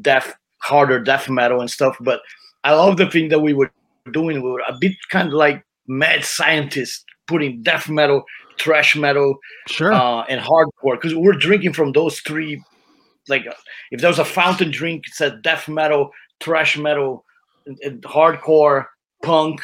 [0.00, 1.96] death harder death metal and stuff.
[2.00, 2.20] But
[2.64, 3.70] I love the thing that we were
[4.12, 4.42] doing.
[4.42, 8.24] We were a bit kind of like mad scientists putting death metal,
[8.60, 9.92] thrash metal, Sure.
[9.92, 12.62] uh, and hardcore because we're drinking from those three.
[13.28, 13.46] Like,
[13.90, 17.24] if there was a fountain drink, it said death metal, thrash metal,
[17.66, 18.86] and, and hardcore,
[19.22, 19.60] punk.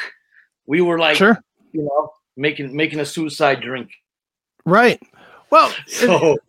[0.65, 1.37] We were like, sure.
[1.73, 3.91] you know, making making a suicide drink.
[4.65, 5.01] Right.
[5.51, 6.39] Well, it-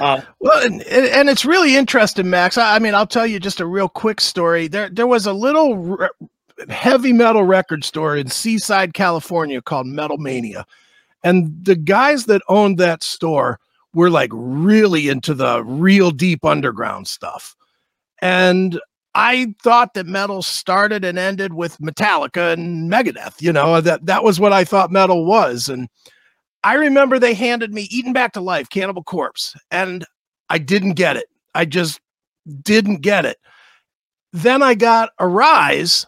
[0.00, 2.56] uh, Well, and, and it's really interesting, Max.
[2.56, 4.66] I, I mean, I'll tell you just a real quick story.
[4.66, 6.08] There, there was a little re-
[6.70, 10.64] heavy metal record store in Seaside, California, called Metal Mania,
[11.22, 13.60] and the guys that owned that store
[13.92, 17.54] were like really into the real deep underground stuff.
[18.22, 18.80] And
[19.14, 23.42] I thought that metal started and ended with Metallica and Megadeth.
[23.42, 25.88] You know that that was what I thought metal was, and
[26.64, 30.04] I remember they handed me Eaten Back to Life, Cannibal Corpse, and
[30.48, 31.26] I didn't get it.
[31.54, 32.00] I just
[32.62, 33.38] didn't get it.
[34.32, 36.06] Then I got Arise,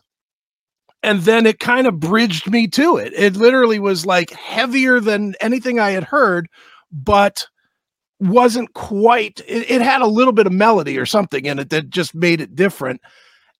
[1.03, 3.13] and then it kind of bridged me to it.
[3.15, 6.49] It literally was like heavier than anything I had heard,
[6.91, 7.47] but
[8.25, 11.91] wasn't quite, it, it had a little bit of melody or something in it that
[11.91, 13.01] just made it different.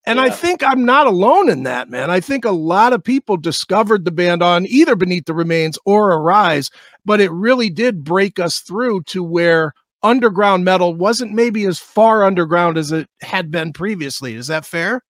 [0.07, 2.11] And I think I'm not alone in that, man.
[2.11, 6.13] I think a lot of people discovered the band on either Beneath the Remains or
[6.13, 6.71] Arise
[7.05, 12.25] but it really did break us through to where underground metal wasn't maybe as far
[12.25, 14.35] underground as it had been previously.
[14.35, 15.03] Is that fair?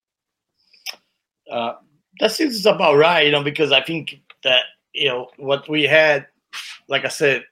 [1.51, 1.75] Uh,
[2.21, 4.62] that seems about right, you know, because I think that
[4.93, 6.27] you know what we had,
[6.88, 7.45] like I said,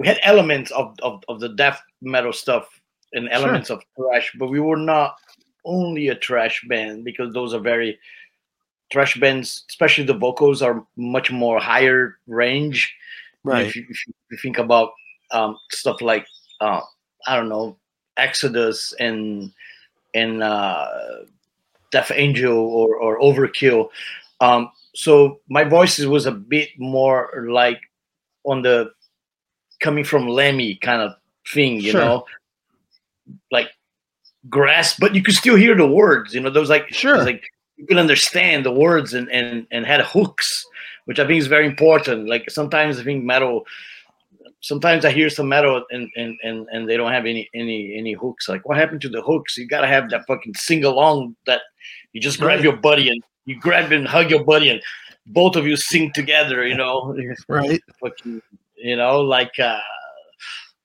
[0.00, 2.80] we had elements of of, of the death metal stuff
[3.12, 3.76] and elements sure.
[3.76, 5.16] of thrash, but we were not
[5.66, 7.98] only a thrash band because those are very
[8.90, 12.94] thrash bands, especially the vocals are much more higher range.
[13.44, 13.66] Right.
[13.66, 14.92] If you, if you think about
[15.32, 16.26] um, stuff like
[16.62, 16.80] uh,
[17.26, 17.76] I don't know
[18.16, 19.52] Exodus and
[20.14, 20.88] and uh,
[21.92, 23.90] Death Angel or or Overkill.
[24.40, 27.80] Um, so my voice was a bit more like
[28.44, 28.92] on the
[29.80, 31.14] coming from Lemmy kind of
[31.52, 32.00] thing, you sure.
[32.00, 32.24] know,
[33.50, 33.70] like
[34.48, 36.34] grass, but you could still hear the words.
[36.34, 37.44] You know, those like sure, like
[37.76, 40.66] you can understand the words and and and had hooks,
[41.04, 42.28] which I think is very important.
[42.28, 43.66] Like sometimes I think metal.
[44.62, 48.12] Sometimes I hear some metal and, and, and, and they don't have any any any
[48.12, 48.46] hooks.
[48.46, 49.56] Like what happened to the hooks?
[49.56, 51.62] You gotta have that fucking sing along that
[52.12, 52.64] you just grab right.
[52.64, 54.82] your buddy and you grab and hug your buddy and
[55.28, 56.66] both of you sing together.
[56.66, 57.16] You know,
[57.48, 57.80] right?
[58.02, 58.42] Fucking,
[58.82, 59.80] you know, like uh,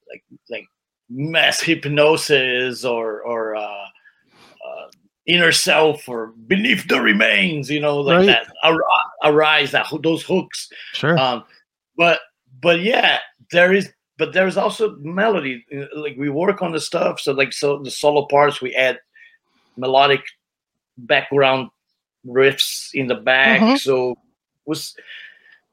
[0.10, 0.66] like like
[1.10, 4.88] mass hypnosis or or uh, uh,
[5.26, 7.70] inner self or beneath the remains.
[7.70, 8.46] You know, like right.
[8.64, 8.80] that
[9.24, 10.70] arise that those hooks.
[10.94, 11.18] Sure.
[11.18, 11.44] Um,
[11.98, 12.20] but
[12.62, 13.20] but yeah,
[13.52, 13.92] there is.
[14.18, 15.66] But there's also melody.
[15.94, 17.20] Like we work on the stuff.
[17.20, 18.98] So like so the solo parts we add
[19.76, 20.22] melodic
[20.98, 21.70] background
[22.26, 23.60] riffs in the back.
[23.60, 23.76] Mm-hmm.
[23.76, 24.16] So
[24.66, 24.96] was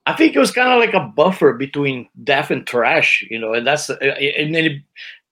[0.07, 3.55] I think it was kind of like a buffer between death and thrash, you know,
[3.55, 4.83] and that's uh, and then it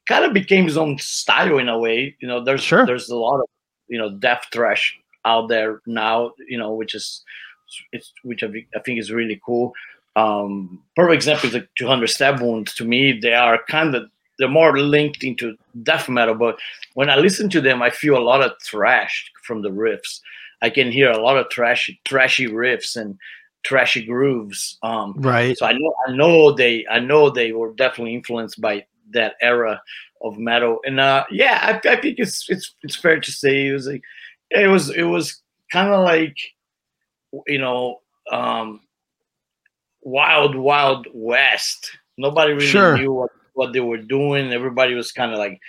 [0.09, 2.17] kind of became his own style in a way.
[2.21, 2.87] You know, there's sure.
[2.87, 3.49] there's a lot of
[3.89, 7.25] you know death thrash out there now, you know, which is
[7.93, 9.73] it's which I think is really cool.
[10.17, 12.75] Um, perfect example is like 200 stab wounds.
[12.75, 14.05] To me, they are kind of
[14.39, 16.59] they're more linked into death metal, but
[16.95, 20.21] when I listen to them, I feel a lot of thrash from the riffs.
[20.63, 23.19] I can hear a lot of trashy, trashy riffs and
[23.63, 24.79] trashy grooves.
[24.83, 25.57] Um, right.
[25.57, 29.81] So I know, I know they, I know they were definitely influenced by that era
[30.23, 30.81] of metal.
[30.85, 34.03] And uh, yeah, I, I think it's it's it's fair to say it was like
[34.51, 35.41] it was it was
[35.73, 36.37] kind of like
[37.47, 38.81] you know um,
[40.03, 41.91] wild wild west.
[42.19, 42.99] Nobody really sure.
[42.99, 44.53] knew what what they were doing.
[44.53, 45.61] Everybody was kind of like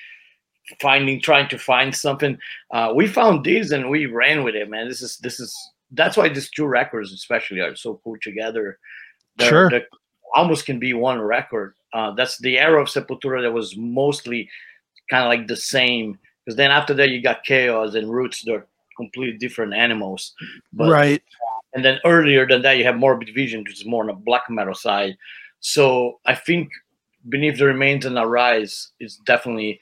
[0.80, 2.38] finding, trying to find something.
[2.72, 4.88] Uh, we found these and we ran with it, man.
[4.88, 5.56] This is this is
[5.92, 8.80] that's why these two records, especially, are so cool together.
[9.38, 9.84] They're, sure, they
[10.36, 11.76] almost can be one record.
[11.94, 14.50] Uh, that's the era of Sepultura that was mostly
[15.10, 16.18] kind of like the same.
[16.46, 18.44] Because then after that, you got Chaos and Roots.
[18.44, 18.66] They're
[18.98, 20.34] completely different animals.
[20.74, 21.24] But, right.
[21.74, 24.44] And then earlier than that, you have Morbid Vision, which is more on the black
[24.50, 25.18] metal side.
[25.60, 26.70] So I think
[27.30, 29.80] Beneath the Remains and Arise is definitely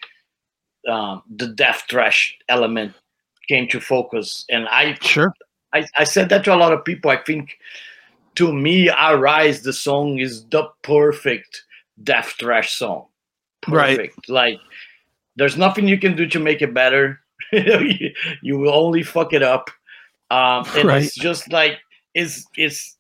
[0.89, 2.93] um, the death thrash element
[3.47, 4.45] came to focus.
[4.49, 5.33] And I sure
[5.73, 7.12] I, I said that to a lot of people.
[7.12, 7.60] I think
[8.36, 11.63] to me, Arise, the song is the perfect
[12.03, 13.05] death thrash song.
[13.62, 14.29] Perfect.
[14.29, 14.29] Right.
[14.29, 14.60] Like
[15.36, 17.19] there's nothing you can do to make it better.
[17.51, 19.69] you, you will only fuck it up.
[20.32, 21.03] Um, and right.
[21.03, 21.79] it's just like
[22.13, 22.97] it's it's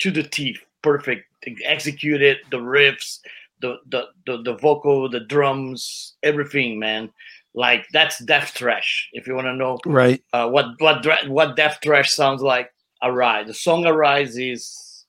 [0.00, 1.24] to the teeth, perfect.
[1.64, 3.20] Executed the riffs,
[3.60, 7.10] the, the the the vocal, the drums, everything, man.
[7.54, 9.08] Like that's death thrash.
[9.12, 10.22] If you want to know, right?
[10.32, 12.70] Uh, what what what death thrash sounds like?
[13.02, 13.46] Arise.
[13.46, 15.04] The song Arise is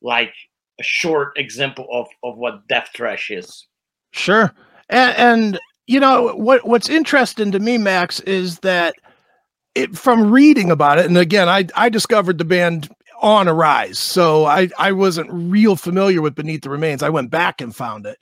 [0.00, 0.34] like
[0.78, 3.66] a short example of of what death thrash is.
[4.12, 4.52] Sure,
[4.90, 8.94] and, and you know what what's interesting to me, Max, is that
[9.74, 12.90] it from reading about it, and again, I I discovered the band
[13.22, 13.98] on Arise.
[13.98, 17.02] So I, I wasn't real familiar with Beneath the Remains.
[17.02, 18.18] I went back and found it.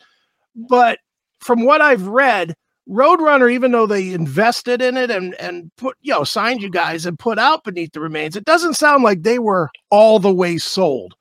[0.55, 0.99] But
[1.41, 2.55] from what I've read,
[2.91, 7.07] Roadrunner, even though they invested in it and and put, you know, signed you guys
[7.07, 10.59] and put out Beneath the Remains, it doesn't sound like they were all the way
[10.59, 11.15] sold.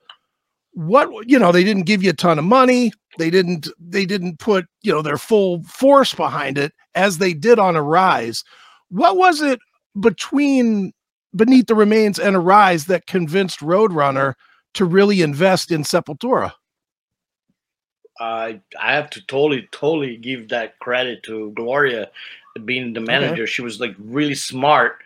[0.72, 2.92] What you know, they didn't give you a ton of money.
[3.18, 7.60] They didn't they didn't put, you know, their full force behind it as they did
[7.60, 8.42] on Arise.
[8.88, 9.60] What was it
[10.00, 10.92] between
[11.36, 14.34] beneath the remains and arise that convinced Roadrunner
[14.74, 16.52] to really invest in Sepultura?
[18.20, 22.10] I I have to totally totally give that credit to Gloria
[22.64, 23.44] being the manager.
[23.44, 23.46] Okay.
[23.46, 24.98] She was like really smart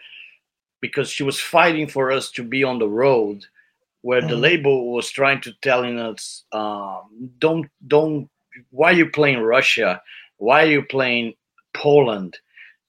[0.80, 3.44] because she was fighting for us to be on the road
[4.02, 4.30] where mm-hmm.
[4.30, 8.28] the label was trying to telling us um, don't don't
[8.70, 10.02] why are you playing Russia?
[10.36, 11.34] Why are you playing
[11.72, 12.38] Poland?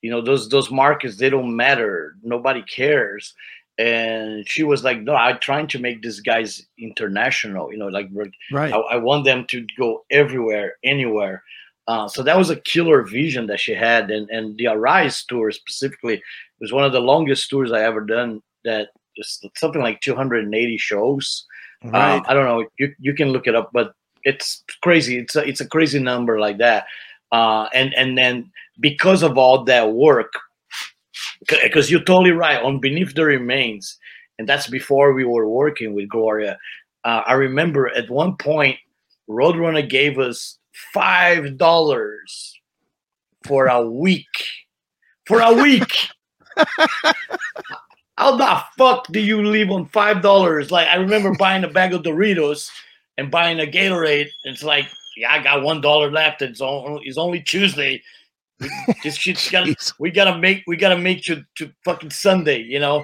[0.06, 3.34] you know those those markets they don't matter nobody cares
[3.78, 7.72] and she was like, "No, I'm trying to make these guys international.
[7.72, 8.10] You know, like
[8.52, 8.74] right.
[8.74, 11.44] I, I want them to go everywhere, anywhere."
[11.88, 15.52] Uh, so that was a killer vision that she had, and and the Arise tour
[15.52, 16.22] specifically
[16.60, 18.42] was one of the longest tours I ever done.
[18.64, 21.46] That is something like 280 shows.
[21.84, 22.18] Right.
[22.18, 22.68] Uh, I don't know.
[22.80, 25.20] You you can look it up, but it's crazy.
[25.20, 26.86] It's a it's a crazy number like that.
[27.32, 30.34] Uh, and and then because of all that work,
[31.48, 33.98] because you're totally right on Beneath the Remains,
[34.40, 36.58] and that's before we were working with Gloria.
[37.04, 38.78] Uh, I remember at one point,
[39.30, 40.58] Roadrunner gave us
[40.94, 42.60] five dollars
[43.46, 44.26] for a week.
[45.26, 46.10] For a week.
[48.18, 50.72] How the fuck do you live on five dollars?
[50.72, 52.70] Like I remember buying a bag of Doritos
[53.18, 54.30] and buying a Gatorade.
[54.46, 54.86] It's like,
[55.18, 56.42] yeah, I got one dollar left.
[56.42, 58.02] It's only it's only Tuesday.
[59.04, 63.04] This shit's gotta we gotta make we gotta make to to fucking Sunday, you know.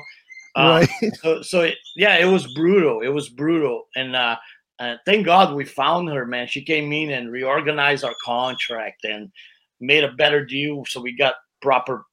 [0.55, 1.15] Uh, right.
[1.15, 3.01] So so it, yeah, it was brutal.
[3.01, 4.37] It was brutal, and uh,
[4.79, 6.47] uh, thank God we found her, man.
[6.47, 9.31] She came in and reorganized our contract and
[9.79, 12.05] made a better deal, so we got proper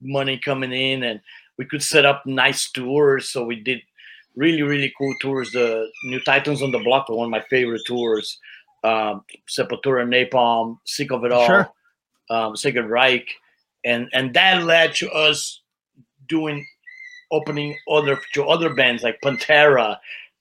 [0.00, 1.20] money coming in, and
[1.58, 3.30] we could set up nice tours.
[3.30, 3.80] So we did
[4.36, 5.50] really really cool tours.
[5.52, 8.38] The New Titans on the Block one of my favorite tours.
[8.84, 11.46] Um, Sepultura, Napalm, Sick of It All.
[11.46, 11.70] Sure
[12.30, 13.28] um, Sacred Reich,
[13.84, 15.60] and and that led to us
[16.28, 16.66] doing
[17.30, 19.98] opening other to other bands like Pantera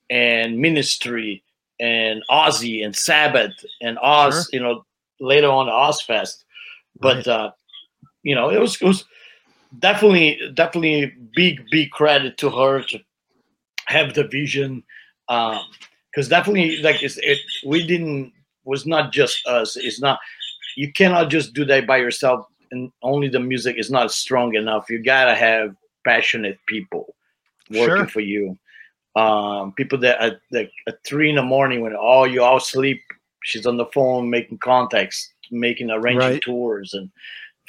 [0.09, 1.43] and Ministry
[1.79, 4.33] and Ozzy and Sabbath and Oz.
[4.33, 4.43] Sure.
[4.53, 4.85] You know,
[5.19, 6.43] later on Ozzfest.
[6.99, 7.27] but right.
[7.27, 7.51] uh,
[8.23, 9.05] you know, it was it was
[9.79, 12.99] definitely definitely big big credit to her to
[13.87, 14.83] have the vision.
[15.27, 15.59] Um,
[16.15, 18.31] because definitely like it's, it we didn't
[18.63, 20.19] was not just us it's not
[20.75, 24.89] you cannot just do that by yourself and only the music is not strong enough
[24.89, 27.15] you gotta have passionate people
[27.71, 28.07] working sure.
[28.07, 28.57] for you
[29.15, 33.01] um, people that at, at, at, three in the morning when all you all sleep
[33.43, 36.41] she's on the phone making contacts making arranging right.
[36.41, 37.09] tours and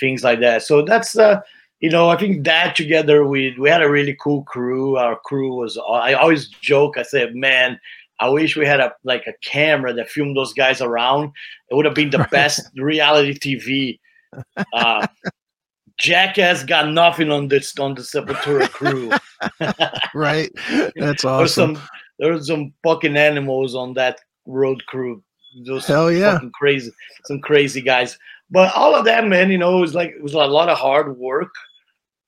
[0.01, 1.41] things like that so that's uh
[1.81, 5.55] you know i think that together we we had a really cool crew our crew
[5.55, 7.79] was i always joke i said man
[8.19, 11.33] I wish we had a like a camera that filmed those guys around.
[11.71, 14.45] It would have been the best reality TV.
[14.73, 15.07] Uh,
[15.99, 19.11] Jackass got nothing on this on the Sepultura crew.
[20.15, 20.51] right,
[20.97, 21.39] that's awesome.
[21.39, 21.89] There's some
[22.19, 25.23] there's some fucking animals on that road crew.
[25.67, 26.93] Those Hell yeah, crazy,
[27.25, 28.19] some crazy guys.
[28.51, 30.79] But all of that, man, you know, it was like it was a lot of
[30.79, 31.53] hard work,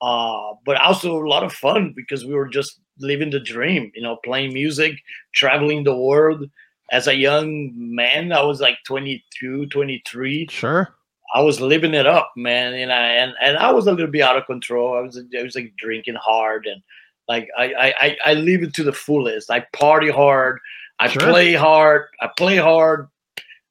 [0.00, 4.02] uh, but also a lot of fun because we were just living the dream, you
[4.02, 5.00] know, playing music,
[5.34, 6.48] traveling the world.
[6.90, 10.46] As a young man, I was like 22, 23.
[10.50, 10.94] Sure.
[11.34, 14.22] I was living it up, man, and I and, and I was a little bit
[14.22, 14.96] out of control.
[14.96, 16.82] I was I was like drinking hard and
[17.28, 19.50] like I I I live it to the fullest.
[19.50, 20.58] I party hard.
[20.98, 21.22] I sure.
[21.22, 22.06] play hard.
[22.20, 23.08] I play hard.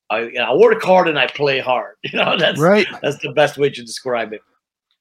[0.09, 1.95] I, I work hard and I play hard.
[2.03, 2.88] You know, that's right.
[3.01, 4.41] That's the best way to describe it.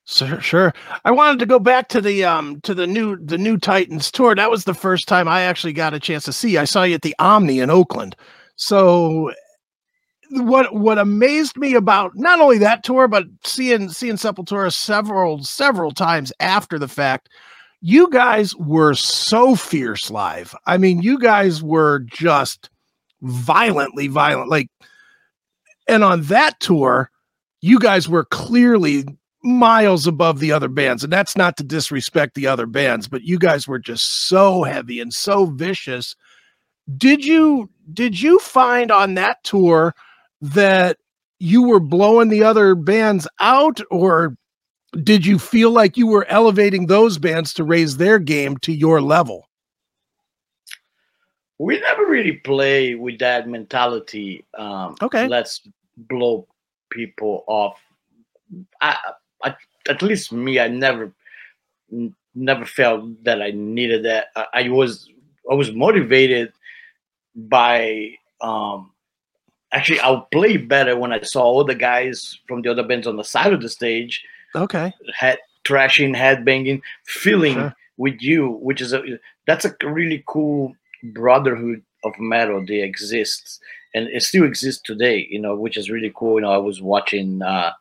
[0.09, 0.73] Sure, sure.
[1.05, 4.37] I wanted to go back to the um to the new the new Titans tour.
[4.37, 6.57] That was the first time I actually got a chance to see.
[6.59, 8.15] I saw you at the Omni in Oakland.
[8.55, 9.33] So
[10.31, 15.91] what what amazed me about not only that tour but seeing seeing Sepultura several several
[15.91, 17.29] times after the fact,
[17.81, 20.55] you guys were so fierce live.
[20.67, 22.71] I mean, you guys were just
[23.23, 24.71] violently violent like
[25.89, 27.11] and on that tour
[27.61, 29.05] you guys were clearly
[29.47, 31.05] miles above the other bands.
[31.05, 35.01] And that's not to disrespect the other bands, but you guys were just so heavy
[35.01, 36.15] and so vicious.
[36.97, 39.95] Did you did you find on that tour
[40.41, 40.99] that
[41.39, 44.37] you were blowing the other bands out or
[45.03, 49.01] did you feel like you were elevating those bands to raise their game to your
[49.01, 49.49] level?
[51.59, 54.45] We never really play with that mentality.
[54.55, 55.63] Um, okay, let's
[55.97, 56.47] blow
[56.91, 57.81] people off.
[58.81, 58.97] I,
[59.47, 59.55] I,
[59.89, 61.13] at least me, I never
[62.35, 64.27] never felt that I needed that.
[64.37, 65.09] I, I was
[65.51, 66.53] I was motivated
[67.35, 68.93] by um
[69.73, 73.17] actually I'll play better when I saw all the guys from the other bands on
[73.17, 74.23] the side of the stage.
[74.55, 74.93] Okay.
[75.15, 77.77] Head thrashing, head banging, feeling sure.
[77.97, 79.03] with you, which is a
[79.47, 80.75] that's a really cool
[81.13, 83.61] brotherhood of metal that exists
[83.95, 86.37] and it still exists today, you know, which is really cool.
[86.37, 87.73] You know, I was watching uh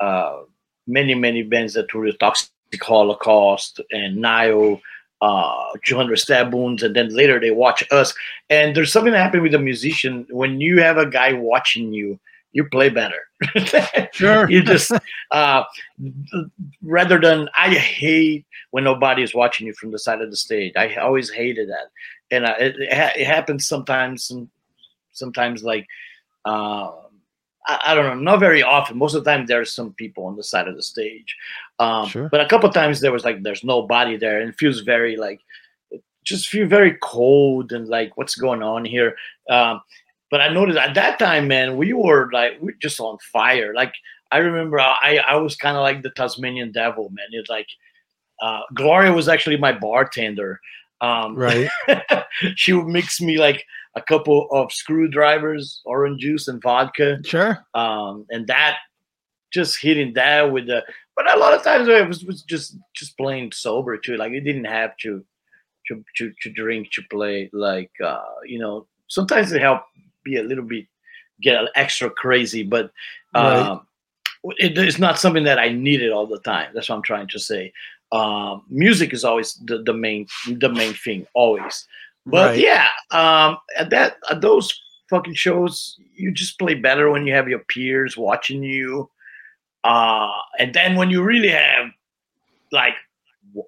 [0.00, 0.42] uh
[0.86, 2.50] many, many bands that were the Toxic
[2.82, 4.80] Holocaust and Nile,
[5.22, 8.14] uh, 200 Stab Wounds, and then later they watch us.
[8.50, 12.18] And there's something that happened with a musician when you have a guy watching you,
[12.52, 13.20] you play better.
[14.12, 14.48] Sure.
[14.48, 14.92] you just
[15.32, 15.64] uh,
[16.82, 20.72] rather than I hate when nobody is watching you from the side of the stage.
[20.76, 21.90] I always hated that,
[22.30, 24.24] and uh, it, it, ha- it happens sometimes.
[24.26, 24.50] Some,
[25.10, 25.86] sometimes like
[26.44, 26.92] uh,
[27.66, 28.98] I, I don't know, not very often.
[28.98, 31.36] Most of the time, there's some people on the side of the stage,
[31.78, 32.28] um, Sure.
[32.28, 35.40] but a couple times there was like there's nobody there, and it feels very like
[36.24, 39.14] just feel very cold and like what's going on here.
[39.50, 39.82] Um,
[40.30, 43.72] but I noticed at that time, man, we were like we were just on fire.
[43.74, 43.94] Like
[44.32, 47.26] I remember, I I was kind of like the Tasmanian devil, man.
[47.30, 47.68] It's like
[48.42, 50.60] uh, Gloria was actually my bartender.
[51.04, 51.68] Um, Right.
[52.56, 53.64] she would mix me like
[53.96, 57.64] a couple of screwdrivers, orange juice, and vodka, Sure.
[57.74, 58.78] um, and that
[59.52, 60.82] just hitting that with the.
[61.16, 64.16] But a lot of times it was, was just just plain sober too.
[64.16, 65.24] Like it didn't have to
[65.88, 67.50] to to, to drink to play.
[67.52, 69.86] Like uh, you know, sometimes it helped
[70.24, 70.86] be a little bit
[71.40, 72.90] get extra crazy, but
[73.34, 73.58] Right.
[73.58, 73.86] um,
[74.58, 76.70] it, it's not something that I needed all the time.
[76.74, 77.72] That's what I'm trying to say.
[78.14, 81.86] Um, music is always the, the main the main thing, always.
[82.26, 82.60] But Right.
[82.60, 84.72] yeah, um, at that at those
[85.10, 89.10] fucking shows, you just play better when you have your peers watching you.
[89.82, 91.88] Uh, and then when you really have
[92.72, 92.94] like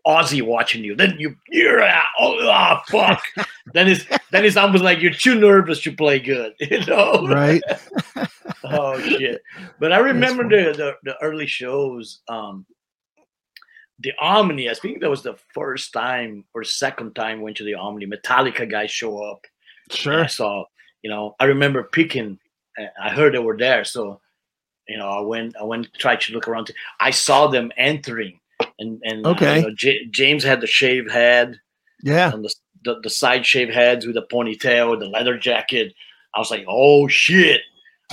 [0.06, 3.20] Ozzy watching you, then you you're ah, oh ah, fuck.
[3.74, 7.26] then it's then it's almost like you're too nervous to play good, you know?
[7.26, 7.62] Right.
[8.64, 9.42] oh shit!
[9.78, 12.20] But I remember the, the the early shows.
[12.28, 12.64] Um,
[14.00, 14.68] the Omni.
[14.70, 18.06] I think that was the first time or second time went to the Omni.
[18.06, 19.40] Metallica guys show up.
[19.90, 20.28] Sure.
[20.28, 20.66] So
[21.02, 22.38] You know, I remember picking.
[22.78, 24.20] uh, I heard they were there, so
[24.88, 25.56] you know, I went.
[25.60, 26.70] I went tried to look around.
[27.00, 28.38] I saw them entering,
[28.78, 29.56] and and uh, Okay.
[29.56, 31.58] you know, J- James had the shaved head
[32.02, 32.32] Yeah.
[32.32, 35.92] and the, the the side shaved heads with the ponytail, the leather jacket.
[36.34, 37.62] I was like, oh shit,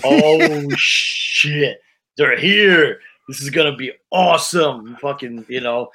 [0.04, 1.78] oh shit,
[2.18, 3.00] they're here.
[3.28, 4.98] This is gonna be awesome.
[4.98, 5.90] Fucking, you know,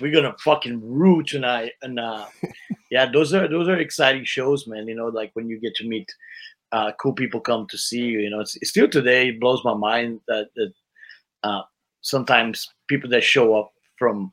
[0.00, 1.72] we're gonna fucking rue tonight.
[1.82, 2.26] And uh,
[2.90, 4.86] yeah, those are those are exciting shows, man.
[4.86, 6.12] You know, like when you get to meet
[6.72, 8.20] uh, cool people come to see you.
[8.20, 10.72] You know, it's, it's still today it blows my mind that that
[11.42, 11.62] uh,
[12.00, 14.32] sometimes people that show up from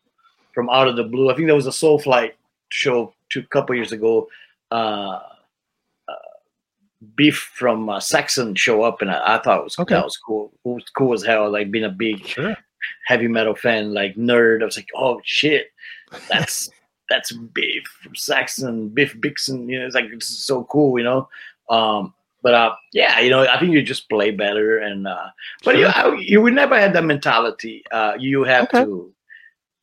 [0.53, 1.29] from out of the blue.
[1.29, 2.31] I think there was a Soulfly
[2.69, 4.27] show two couple years ago.
[4.71, 5.19] Uh,
[7.15, 9.95] Biff from uh, Saxon show up, and I, I thought it was Okay.
[9.95, 10.51] that was cool.
[10.65, 11.51] It was cool as hell.
[11.51, 12.55] Like being a big Sure.
[13.07, 14.61] heavy metal fan, like nerd.
[14.61, 15.67] I was like, oh shit,
[16.29, 16.69] that's
[17.09, 19.69] that's Biff from Saxon, Biff Bixon.
[19.69, 21.29] You know, it's like it's so cool, you know.
[21.69, 25.27] Um, but uh, yeah, you know, I think you just play better, and uh,
[25.63, 26.13] but you Sure.
[26.13, 27.83] I, you would never had that mentality.
[27.91, 28.83] Uh, you have Okay.
[28.83, 29.11] to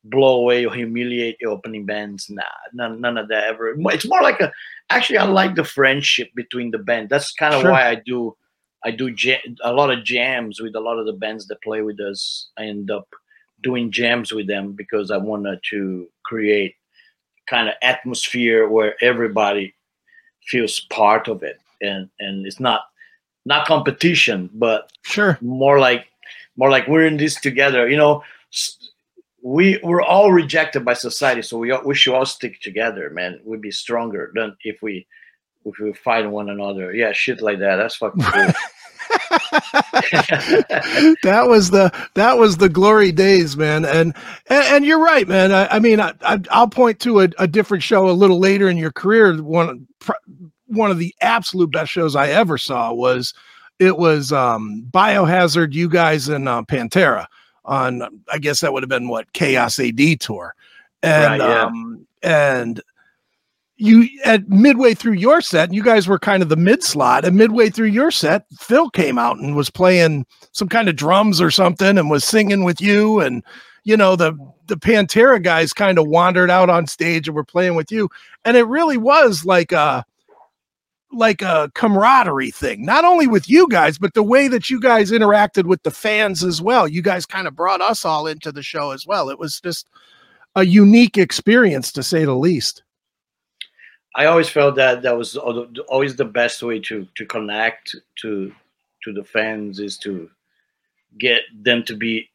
[0.04, 2.28] blow away or humiliate your opening bands.
[2.28, 2.42] Nah,
[2.72, 3.74] none, none of that ever.
[3.90, 4.52] It's more like a.
[4.90, 7.08] Actually, I like the friendship between the band.
[7.08, 7.70] That's kind of Sure.
[7.70, 8.36] why I do.
[8.84, 11.82] I do ja- a lot of jams with a lot of the bands that play
[11.82, 12.48] with us.
[12.58, 13.08] I end up
[13.62, 16.74] doing jams with them because I wanted to create
[17.48, 19.72] kind of atmosphere where everybody
[20.48, 22.82] feels part of it, and and it's not
[23.44, 25.38] not competition, but Sure.
[25.40, 26.06] more like
[26.56, 28.22] more like we're in this together you know
[29.42, 33.60] we we're all rejected by society so we we should all stick together man we'd
[33.60, 35.06] be stronger than if we
[35.64, 38.52] if we fight one another yeah shit like that that's fucking cool
[41.22, 43.84] that was the that was the glory days, man.
[43.84, 44.14] And
[44.48, 45.52] and, and you're right, man.
[45.52, 48.68] I, I mean, I, I, I'll point to a, a different show a little later
[48.68, 49.42] in your career.
[49.42, 49.86] One
[50.66, 53.34] one of the absolute best shows I ever saw was
[53.78, 57.26] it was um, Biohazard, you guys, and uh, Pantera
[57.64, 58.02] on.
[58.30, 60.54] I guess that would have been what Chaos AD tour,
[61.02, 61.62] and Right, yeah.
[61.64, 62.80] um, and
[63.76, 67.36] you at midway through your set, you guys were kind of the mid slot, and
[67.36, 71.50] midway through your set, Phil came out and was playing some kind of drums or
[71.50, 73.42] something and was singing with you and
[73.84, 74.32] you know the
[74.68, 78.08] the Pantera guys kind of wandered out on stage and were playing with you
[78.44, 80.04] and it really was like a
[81.12, 85.10] like a camaraderie thing not only with you guys but the way that you guys
[85.10, 86.88] interacted with the fans as well.
[86.88, 89.28] You guys kind of brought us all into the show as well.
[89.28, 89.88] It was just
[90.54, 92.82] a unique experience to say the least.
[94.14, 98.52] I always felt that that was always the best way to to connect to
[99.04, 100.30] to the fans is to
[101.18, 102.28] get them to be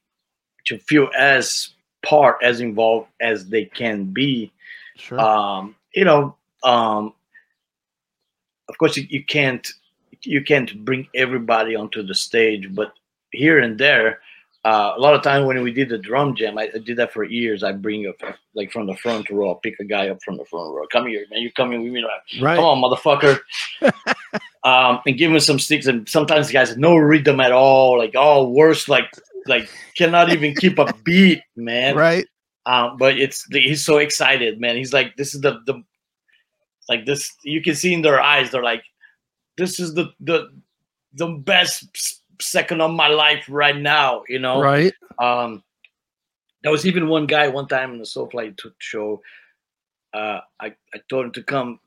[0.66, 1.70] to feel as
[2.04, 4.52] part as involved as they can be.
[4.96, 5.20] Sure.
[5.20, 7.14] Um, you know, um,
[8.78, 9.68] of course, you, you can't
[10.22, 12.94] you can't bring everybody onto the stage, but
[13.32, 14.20] here and there,
[14.64, 17.12] uh, a lot of time when we did the drum jam, I, I did that
[17.12, 17.64] for years.
[17.64, 20.46] I bring up like from the front row, I'll pick a guy up from the
[20.46, 20.86] front row.
[20.92, 21.42] Come here, man.
[21.42, 22.04] You're coming with me?
[22.04, 22.56] Like, Right.
[22.56, 23.40] Come on, motherfucker.
[24.64, 25.88] um, and give him some sticks.
[25.88, 27.98] And sometimes guys no rhythm at all.
[27.98, 29.10] Like, oh, worse, like,
[29.48, 31.96] like cannot even keep a beat, man.
[31.96, 32.28] Right.
[32.68, 34.76] Um, but it's he's so excited, man.
[34.76, 35.82] He's like, this is the the
[36.90, 37.34] like this.
[37.44, 38.84] You can see in their eyes, they're like,
[39.58, 40.50] this is the the
[41.14, 44.24] the best second of my life right now.
[44.28, 44.94] You know, Right.
[45.20, 45.64] um,
[46.64, 49.22] there was even one guy one time in the Soulfly show.
[50.14, 51.80] Uh, I, I told him to come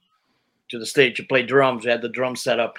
[0.69, 1.85] to the stage to play drums.
[1.85, 2.77] We had the drum set up.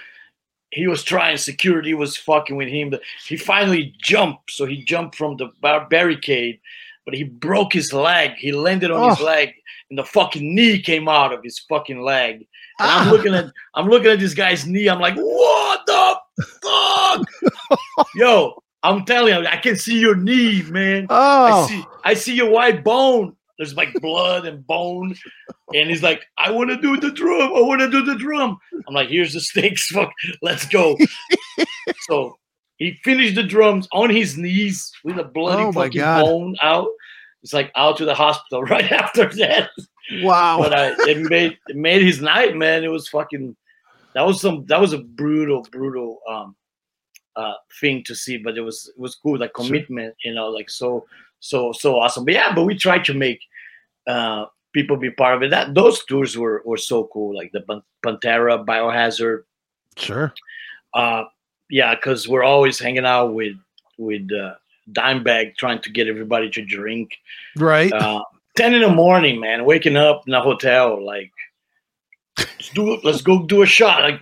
[0.71, 1.35] He was trying.
[1.37, 2.89] Security was fucking with him.
[2.91, 4.51] But he finally jumped.
[4.51, 6.59] So he jumped from the bar- barricade,
[7.05, 8.31] but he broke his leg.
[8.37, 9.25] He landed on his Oh.
[9.25, 9.51] leg,
[9.89, 12.35] and the fucking knee came out of his fucking leg.
[12.79, 13.03] And Ah.
[13.05, 13.45] I'm looking at
[13.75, 14.87] I'm looking at this guy's knee.
[14.87, 16.17] I'm like, what the
[16.61, 17.79] fuck?
[18.15, 21.07] Yo, I'm telling you, I can see your knee, man.
[21.09, 21.63] Oh.
[21.63, 23.35] I see I see your white bone.
[23.57, 25.15] There's like blood and bone.
[25.75, 27.53] And he's like, I want to do the drum.
[27.55, 28.57] I want to do the drum.
[28.87, 29.87] I'm like, here's the sticks.
[29.89, 30.97] Fuck, let's go.
[32.09, 32.37] so
[32.81, 36.23] he finished the drums on his knees with a bloody Oh fucking God.
[36.25, 36.87] bone out.
[37.43, 39.69] It's like out to the hospital right after that.
[40.21, 40.57] Wow.
[40.59, 42.83] But uh, it made it made his night, man.
[42.83, 43.55] It was fucking
[44.15, 46.55] that was some that was a brutal, brutal um
[47.35, 49.65] uh thing to see, but it was it was cool, like Sure.
[49.65, 51.05] commitment, you know, like so
[51.39, 52.25] so so awesome.
[52.25, 53.39] But yeah, but we tried to make
[54.07, 55.49] uh people be part of it.
[55.51, 57.61] That those tours were were so cool, like the
[58.05, 59.43] Pantera, Biohazard,
[59.97, 60.33] Sure.
[60.93, 61.23] uh
[61.71, 63.55] yeah, because we're always hanging out with
[63.97, 64.55] with uh
[64.91, 67.11] Dimebag trying to get everybody to drink
[67.55, 67.91] Right.
[67.93, 68.23] uh,
[68.57, 71.31] 10 in the morning, man, waking up in a hotel, like,
[72.37, 74.01] let's do it, let's go do a shot.
[74.01, 74.21] Like,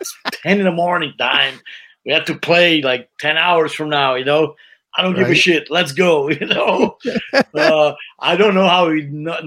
[0.00, 1.60] it's 10 in the morning, dime.
[2.04, 4.56] We have to play like 10 hours from now, you know?
[4.96, 5.70] I don't give a shit.
[5.70, 6.96] Let's go, you know?
[7.54, 9.44] uh, I don't know how we not,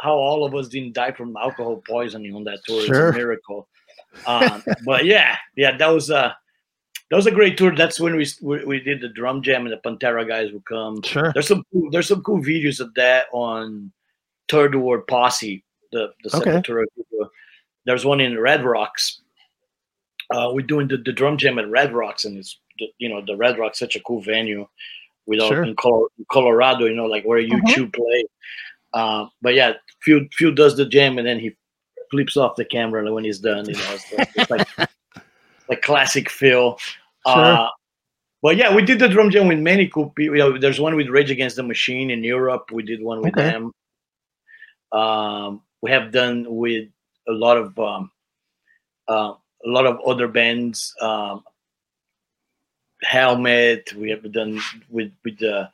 [0.00, 2.82] how all of us didn't die from alcohol poisoning on that tour.
[2.82, 3.08] Sure.
[3.08, 3.68] It's a miracle.
[4.26, 6.32] Um, but yeah, yeah, that was uh
[7.10, 7.74] that was a great tour.
[7.74, 11.02] That's when we we, we did the drum jam and the Pantera guys would come.
[11.02, 11.30] Sure.
[11.32, 13.92] There's some cool, there's some cool videos of that on
[14.48, 16.50] Third World Posse, the the Okay.
[16.52, 16.84] Sepultura.
[17.86, 19.20] There's one in Red Rocks.
[20.30, 23.22] Uh, we're doing the, the drum jam at Red Rocks, and it's the, you know
[23.26, 24.66] the Red Rocks such a cool venue,
[25.26, 25.62] with all Sure.
[25.64, 27.74] in Colo- Colorado, you know, like where you Mhm.
[27.74, 28.24] two play.
[28.92, 31.56] Uh, but yeah, Phil Phil does the jam, and then he
[32.10, 33.68] flips off the camera when he's done.
[33.68, 34.66] You know, it's like, it's like,
[35.68, 36.78] like classic Phil.
[37.24, 37.68] Uh,
[38.42, 40.36] but yeah, we did the drum jam with many cool people.
[40.36, 42.70] You know, there's one with Rage Against the Machine in Europe.
[42.72, 43.50] We did one with Okay.
[43.50, 43.72] them.
[44.92, 46.88] Um, we have done with
[47.28, 48.10] a lot of um,
[49.08, 49.34] uh,
[49.64, 50.94] a lot of other bands.
[51.00, 51.44] Um,
[53.02, 53.92] Helmet.
[53.94, 55.70] We have done with with the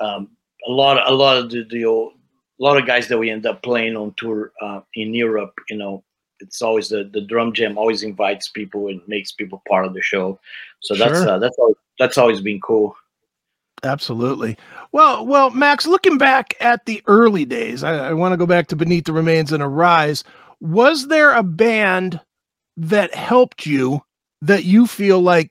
[0.00, 0.30] um,
[0.66, 2.14] a lot a lot of the, the old,
[2.60, 5.54] a lot of guys that we end up playing on tour uh, in Europe.
[5.68, 6.04] You know,
[6.40, 10.02] it's always the, the drum jam always invites people and makes people part of the
[10.02, 10.38] show.
[10.80, 11.28] So that's Sure.
[11.30, 12.96] uh, that's always, that's always been cool.
[13.84, 14.56] Absolutely.
[14.92, 18.68] Well, well, Max, looking back at the early days, I, I want to go back
[18.68, 20.22] to Beneath the Remains and Arise.
[20.60, 22.20] Was there a band
[22.76, 24.00] that helped you
[24.40, 25.50] that you feel like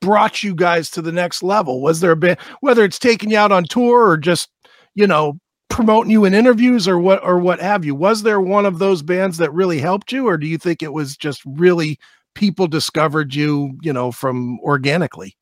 [0.00, 1.80] brought you guys to the next level?
[1.80, 4.48] Was there a band, whether it's taking you out on tour or just,
[4.96, 5.38] you know,
[5.74, 7.96] promoting you in interviews or what or what have you?
[7.96, 10.92] Was there one of those bands that really helped you, or do you think it
[10.92, 11.98] was just really
[12.36, 15.36] people discovered you, you know, from organically?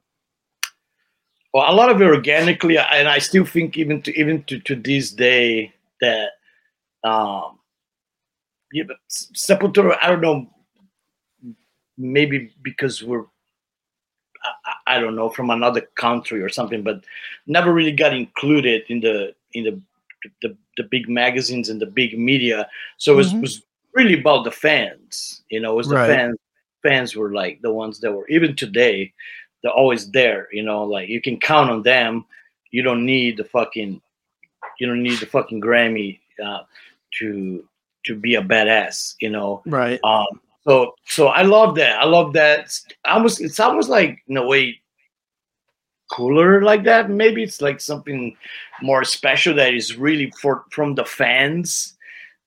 [1.53, 4.74] Well, a lot of it organically, and I still think even to even to, to
[4.74, 6.30] this day that
[7.05, 7.59] um
[8.72, 10.49] yeah, but Sepultura, I don't know,
[11.99, 13.26] maybe because we're
[14.43, 17.05] I, I I don't know from another country or something, but
[17.47, 19.83] never really got included in the in the
[20.42, 22.68] the, the big magazines and the big media.
[22.98, 23.40] So it was, Mhm.
[23.42, 23.62] was
[23.94, 25.42] really about the fans.
[25.50, 26.08] You know, it was the Right.
[26.08, 26.36] fans.
[26.82, 29.12] Fans were like the ones that were even today.
[29.62, 30.48] They're always there.
[30.52, 32.24] You know, like you can count on them.
[32.72, 34.00] You don't need the fucking.
[34.80, 36.62] You don't need the fucking Grammy uh,
[37.20, 37.64] to
[38.06, 39.14] to be a badass.
[39.20, 39.62] You know.
[39.66, 40.00] Right.
[40.02, 40.26] Um,
[40.64, 42.00] so so I love that.
[42.00, 42.60] I love that.
[42.60, 44.80] It's almost it's almost like in a way
[46.12, 47.10] cooler like that.
[47.10, 48.36] Maybe it's like something
[48.82, 51.96] more special that is really for from the fans.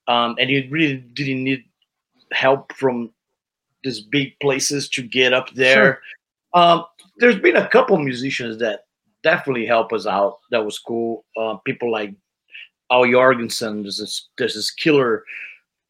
[0.08, 1.64] Um, and you really didn't need
[2.32, 3.10] help from
[3.82, 6.00] these big places to get up there.
[6.54, 6.84] Um,
[7.18, 8.84] there's been a couple musicians that
[9.22, 10.38] definitely help us out.
[10.50, 11.24] That was cool.
[11.36, 12.14] Uh, people like
[12.90, 13.82] Al Jourgensen.
[13.82, 15.24] There's this there's this killer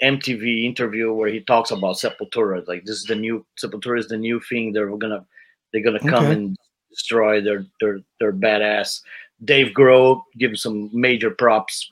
[0.03, 2.66] MTV interview where he talks about Sepultura.
[2.66, 4.72] Like this is the new Sepultura is the new thing.
[4.72, 5.27] They're gonna
[5.72, 6.57] they're gonna come and
[6.91, 7.41] destroy.
[7.41, 9.01] They're they're they're badass.
[9.45, 11.91] Dave Grohl, give him some major props.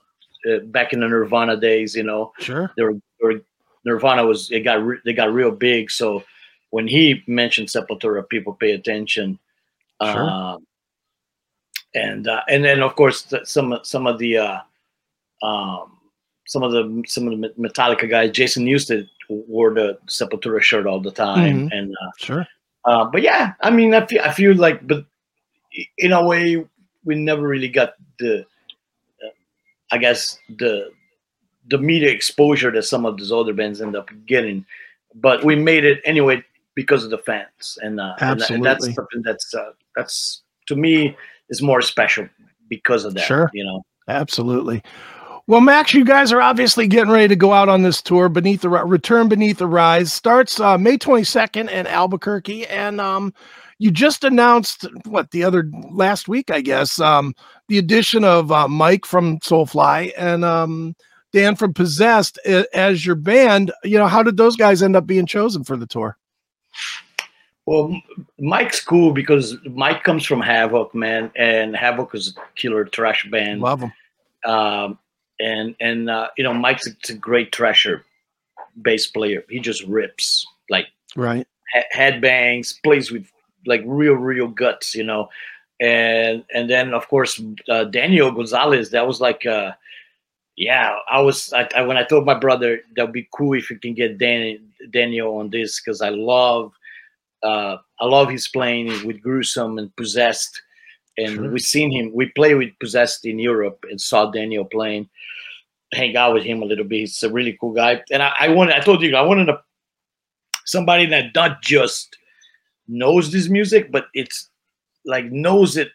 [0.50, 2.70] Uh, back in the Nirvana days, you know, Sure.
[2.76, 3.40] they were, they were-
[3.86, 5.90] Nirvana was it got re, they got real big.
[5.90, 6.22] So
[6.70, 9.38] when he mentioned Sepultura, people pay attention.
[10.02, 10.22] Sure.
[10.30, 10.66] Um,
[11.94, 14.58] and uh, and then of course th- some some of the uh,
[15.42, 15.98] um,
[16.46, 21.00] some of the some of the Metallica guys, Jason Newsted wore the Sepultura shirt all
[21.00, 21.78] the time, Mhm.
[21.78, 22.46] and uh, Sure.
[22.84, 25.04] Uh, but yeah, I mean, I feel, I feel like, but
[25.98, 26.64] in a way,
[27.04, 29.30] we never really got the, uh,
[29.90, 30.90] I guess the,
[31.68, 34.66] the media exposure that some of those other bands end up getting,
[35.14, 39.54] but we made it anyway because of the fans, and, uh, and that's something that's
[39.54, 41.16] uh, that's to me
[41.48, 42.28] is more special
[42.68, 43.24] because of that.
[43.24, 43.48] Sure.
[43.54, 43.82] you know.
[44.08, 44.82] Absolutely.
[45.46, 48.30] Well, Max, you guys are obviously getting ready to go out on this tour.
[48.30, 53.34] Beneath the Return Beneath the Rise starts uh, May 22nd in Albuquerque, and um,
[53.78, 57.34] you just announced what the other last week, I guess, um,
[57.68, 60.96] the addition of uh, Mike from Soulfly and um,
[61.34, 62.38] Dan from Possessed
[62.72, 63.70] as your band.
[63.82, 66.16] You know, how did those guys end up being chosen for the tour?
[67.66, 68.00] Well,
[68.38, 73.60] Mike's cool because Mike comes from Havok, man, and Havok is a killer trash band.
[73.60, 73.92] Love them.
[74.46, 74.98] um,
[75.40, 78.04] and and uh, you know Mike's a, a great thrasher
[78.82, 79.44] bass player.
[79.48, 81.46] He just rips like Right.
[81.72, 83.26] he- headbangs, plays with
[83.66, 85.28] like real real guts, you know.
[85.80, 88.90] And and then of course uh, Daniel Gonzalez.
[88.90, 89.72] That was like uh,
[90.56, 90.96] yeah.
[91.10, 93.78] I was I, I when I told my brother that would be cool if you
[93.78, 94.58] can get Dan,
[94.90, 96.72] Daniel on this because I love
[97.42, 100.62] uh, I love his playing with Gruesome and Possessed
[101.18, 101.50] and Sure.
[101.50, 102.12] we seen him.
[102.12, 105.08] We play with Possessed in Europe and saw Daniel playing.
[105.92, 106.98] Hang out with him a little bit.
[107.00, 108.02] He's a really cool guy.
[108.10, 109.62] And I, I wanted, I told you, I wanted a,
[110.64, 112.16] somebody that not just
[112.88, 114.50] knows this music, but it's
[115.04, 115.90] like knows it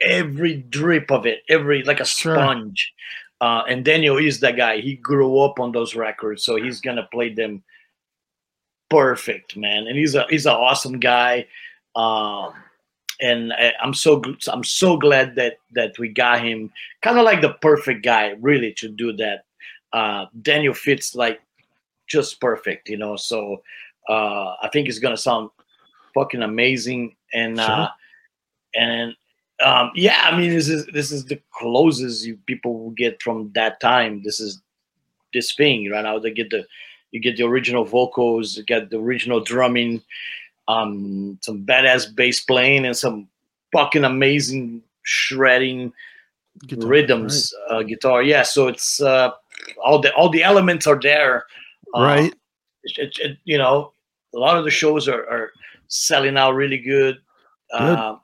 [0.00, 2.36] every drip of it, every like a Sure.
[2.36, 2.92] sponge.
[3.40, 4.78] Uh, and Daniel is that guy.
[4.80, 7.62] He grew up on those records, so he's gonna play them
[8.90, 9.86] perfect, man.
[9.86, 11.46] And he's a he's an awesome guy.
[11.96, 12.52] Um,
[13.20, 16.72] and I, I'm so I'm so glad that that we got him.
[17.02, 19.44] Kind of like the perfect guy, really, to do that.
[19.92, 21.40] Uh, Daniel fits like
[22.06, 23.16] just perfect, you know.
[23.16, 23.62] So
[24.08, 25.50] uh, I think it's gonna sound
[26.14, 27.16] fucking amazing.
[27.32, 27.88] And uh,
[28.74, 29.14] and
[29.64, 33.50] um, yeah, I mean, this is this is the closest you people will get from
[33.54, 34.22] that time.
[34.22, 34.60] This is
[35.34, 36.18] this thing right now.
[36.18, 36.66] They get the
[37.10, 40.02] you get the original vocals, you get the original drumming,
[40.68, 43.28] um, some badass bass playing, and some
[43.72, 45.92] fucking amazing shredding
[46.66, 48.22] Guitar, rhythms uh, guitar.
[48.22, 49.30] Yeah, so it's uh,
[49.84, 51.44] all the all the elements are there.
[51.94, 52.34] Um, Right.
[52.84, 53.92] it, it, it- you know,
[54.34, 55.50] a lot of the shows are, are
[55.88, 57.18] selling out really good.
[57.72, 57.80] Good.
[57.98, 58.20] Um,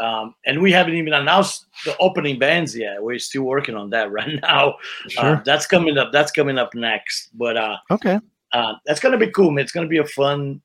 [0.00, 3.00] um, and we haven't even announced the opening bands yet.
[3.02, 4.76] We're still working on that right now.
[5.08, 5.36] Sure.
[5.36, 6.12] Uh, that's coming up.
[6.12, 7.28] That's coming up next.
[7.34, 8.18] But uh, okay.
[8.52, 9.62] uh, that's gonna be cool, man.
[9.64, 10.60] It's gonna be a fun.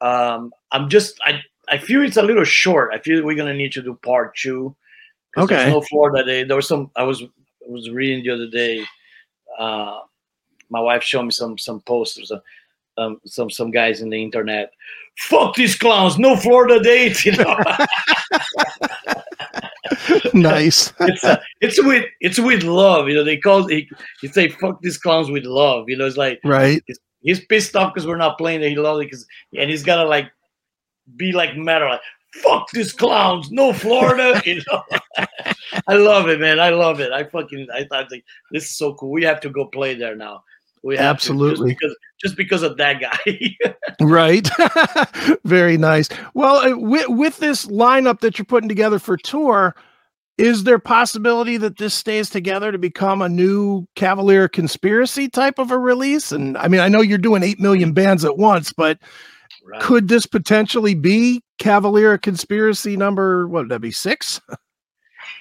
[0.00, 2.90] Um, I'm just I I feel it's a little short.
[2.92, 4.74] I feel we're gonna need to do part two.
[5.36, 5.70] Okay.
[5.70, 6.44] no Florida Day.
[6.44, 6.90] There was some.
[6.96, 8.84] I was I was reading the other day.
[9.58, 10.00] Uh,
[10.70, 12.30] my wife showed me some some posters.
[12.30, 12.40] Uh,
[12.98, 14.72] um, some some guys in the internet.
[15.18, 16.18] Fuck these clowns!
[16.18, 17.24] No Florida date.
[17.26, 17.32] You
[20.32, 20.92] know, nice.
[21.00, 23.08] it's uh, it's with it's with love.
[23.08, 23.88] You know, they call he,
[24.20, 25.88] he say fuck these clowns with love.
[25.88, 26.82] You know, it's like right.
[27.26, 28.70] He's pissed off because we're not playing it.
[28.70, 29.26] He loves it 'cause-
[29.58, 30.30] and he's gotta like
[31.16, 32.00] be like metal, like
[32.42, 34.40] fuck these clowns, no Florida.
[34.46, 34.82] you know,
[35.88, 36.58] I love it, man.
[36.60, 37.12] I love it.
[37.12, 39.10] I fucking I thought like this is so cool.
[39.12, 40.42] We have to go play there now.
[40.82, 41.70] We have to, Absolutely.
[41.72, 43.56] just because just because of that guy.
[44.00, 44.46] Right.
[45.44, 46.10] Very nice.
[46.34, 49.74] Well, uh, with, with this lineup that you're putting together for tour,
[50.38, 55.70] is there possibility that this stays together to become a new Cavalera Conspiracy type of
[55.70, 56.32] a release?
[56.32, 58.98] And I mean, I know you're doing 8 million bands at once, but
[59.64, 59.80] Right.
[59.80, 64.40] could this potentially be Cavalera Conspiracy number, what would that be, six?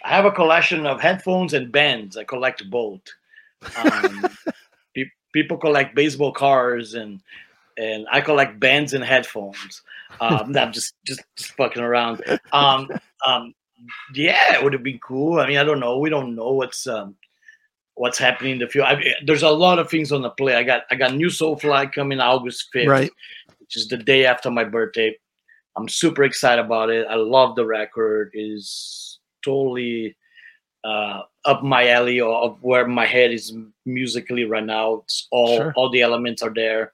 [0.04, 2.18] I have a collection of headphones and bands.
[2.18, 3.02] I collect both.
[3.78, 4.26] Um,
[4.96, 7.22] pe- people collect baseball cards and
[7.78, 9.84] and I collect bands and headphones.
[10.22, 12.24] Um, I'm just, just just fucking around.
[12.52, 12.90] Um,
[13.26, 13.54] um,
[14.14, 15.40] yeah, it would have been cool.
[15.40, 15.98] I mean, I don't know.
[16.00, 17.16] We don't know what's um,
[17.96, 18.86] what's happening in the future.
[18.86, 20.56] I, there's a lot of things on the play.
[20.56, 23.12] I got I got new Soulfly coming August 5th, Right.
[23.60, 25.16] which is the day after my birthday.
[25.78, 27.06] I'm super excited about it.
[27.10, 28.32] I love the record.
[28.34, 30.16] It is totally
[30.86, 33.54] uh, up my alley or of where my head is
[33.86, 35.02] musically right now.
[35.04, 35.74] It's all Sure.
[35.76, 36.94] all the elements are there.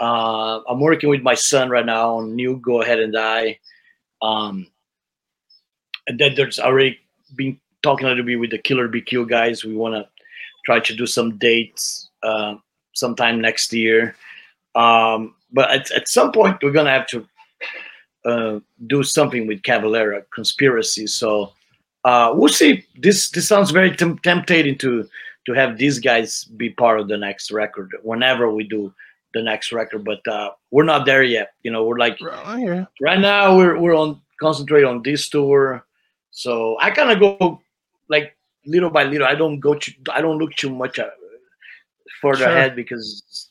[0.00, 3.58] Uh, I'm working with my son right now on new Go Ahead and Die.
[4.20, 4.66] Um,
[6.06, 6.98] and then there's already
[7.36, 9.64] been talking a little bit with the Killer Be Killed guys.
[9.64, 10.08] We want to
[10.64, 12.54] try to do some dates uh,
[12.94, 14.14] sometime next year.
[14.74, 17.26] Um, but at, at some point, we're gonna have to
[18.24, 21.06] uh, do something with Cavalera conspiracy.
[21.06, 21.52] So
[22.04, 22.84] uh, we'll see.
[22.98, 25.08] This this sounds very tem- tempting to
[25.46, 28.92] to have these guys be part of the next record whenever we do
[29.34, 30.04] the next record.
[30.04, 31.52] But uh, we're not there yet.
[31.62, 32.86] You know, we're like Right.
[33.00, 35.84] right now we're we're on concentrate on this tour.
[36.32, 37.60] So I kind of go
[38.08, 39.26] like little by little.
[39.26, 39.74] I don't go.
[39.74, 41.10] Too, I don't look too much uh,
[42.20, 42.48] further Sure.
[42.48, 43.50] ahead because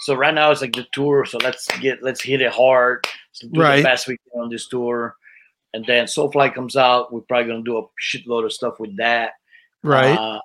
[0.00, 1.24] so right now it's like the tour.
[1.26, 3.06] So let's get let's hit it hard.
[3.30, 3.76] Let's do Right.
[3.76, 5.14] the best we can on this tour.
[5.74, 7.12] And then Soulfly comes out.
[7.12, 9.32] We're probably gonna do a shitload of stuff with that.
[9.82, 10.16] Right.
[10.16, 10.40] Uh,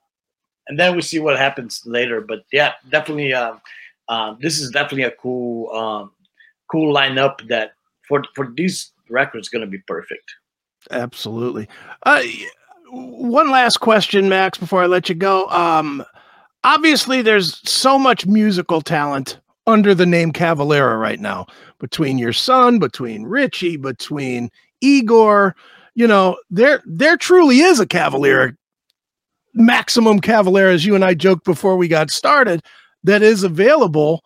[0.67, 2.21] and then we see what happens later.
[2.21, 3.33] But yeah, definitely.
[3.33, 3.61] Um,
[4.09, 6.11] uh, this is definitely a cool, um,
[6.71, 7.73] cool lineup that
[8.07, 10.35] for for these records going to be perfect.
[10.91, 11.67] Absolutely.
[12.03, 12.21] Uh,
[12.91, 15.47] one last question, Max, before I let you go.
[15.47, 16.03] Um,
[16.63, 21.45] obviously, there's so much musical talent under the name Cavalera right now
[21.79, 24.49] between your son, between Richie, between
[24.83, 25.53] Iggor.
[25.95, 28.55] You know, there there truly is a Cavalera,
[29.53, 32.63] maximum Cavalera, as you and I joked before we got started,
[33.03, 34.23] that is available.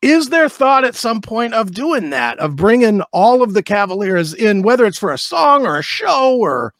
[0.00, 4.32] Is there thought at some point of doing that, of bringing all of the Cavaleras
[4.32, 6.72] in, whether it's for a song or a show or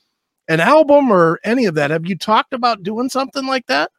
[0.46, 1.90] an album or any of that?
[1.90, 3.90] Have you talked about doing something like that?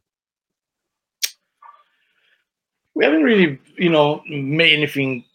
[2.95, 5.25] We haven't really, you know, made anything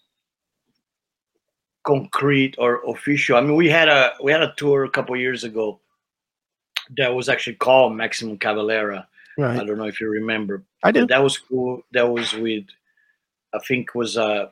[1.84, 3.36] concrete or official.
[3.36, 5.78] I mean, we had a we had a tour a couple years ago
[6.96, 9.06] that was actually called Maximum Cavalera.
[9.38, 10.62] I don't know if you remember.
[10.82, 11.06] I do.
[11.06, 11.82] That was cool.
[11.92, 12.64] That was with,
[13.54, 14.46] I think was uh,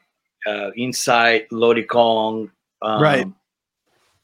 [0.47, 2.51] uh Incite Lody Kong.
[2.81, 3.27] Um, Right.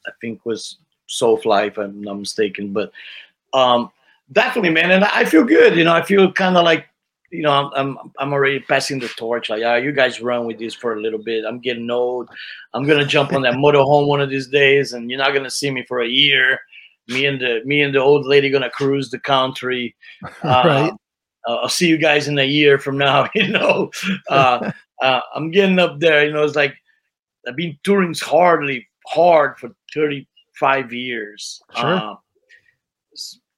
[0.06, 2.72] I think was Soulfly, if I'm not mistaken.
[2.72, 2.92] But
[3.52, 3.90] um,
[4.32, 5.76] definitely, man, and I feel good.
[5.76, 6.86] You know, I feel kind of like,
[7.30, 9.50] you know, I'm, I'm I'm already passing the torch.
[9.50, 11.44] Like, yeah, you guys run with this for a little bit.
[11.44, 12.28] I'm getting old.
[12.72, 15.70] I'm gonna jump on that motorhome one of these days, and you're not gonna see
[15.70, 16.58] me for a year.
[17.08, 19.94] Me and the me and the old lady gonna cruise the country.
[20.42, 20.92] Uh, Right.
[21.62, 23.28] I'll see you guys in a year from now.
[23.34, 23.90] You know,
[24.28, 24.70] uh,
[25.00, 26.24] uh, I'm getting up there.
[26.24, 26.74] You know, it's like
[27.46, 31.62] I've been touring hardly hard for 35 years.
[31.76, 31.94] Sure.
[31.94, 32.14] Uh,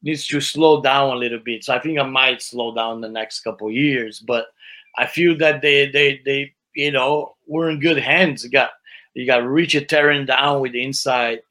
[0.03, 1.65] needs to slow down a little bit.
[1.65, 4.21] So I think I might slow down the next couple of years.
[4.21, 4.47] But
[4.99, 8.45] I feel that they they they you know we're in good hands.
[8.45, 8.71] You got
[9.15, 11.43] you got Richard tearing down with the Incite.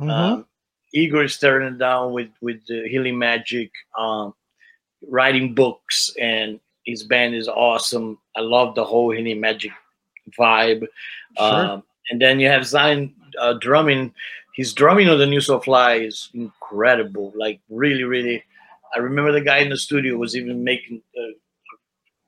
[0.00, 0.10] Mhm.
[0.10, 0.46] Um,
[0.94, 4.34] Iggor is tearing down with with the healing magic, um,
[5.08, 8.18] writing books, and his band is awesome.
[8.36, 9.72] I love the whole healing magic
[10.38, 10.86] vibe.
[11.38, 14.14] Um, and then you have Zyon uh, drumming.
[14.54, 17.32] His drumming on the New Soulfly is incredible.
[17.36, 18.42] Like really, really.
[18.94, 21.02] I remember the guy in the studio was even making.
[21.18, 21.32] Uh,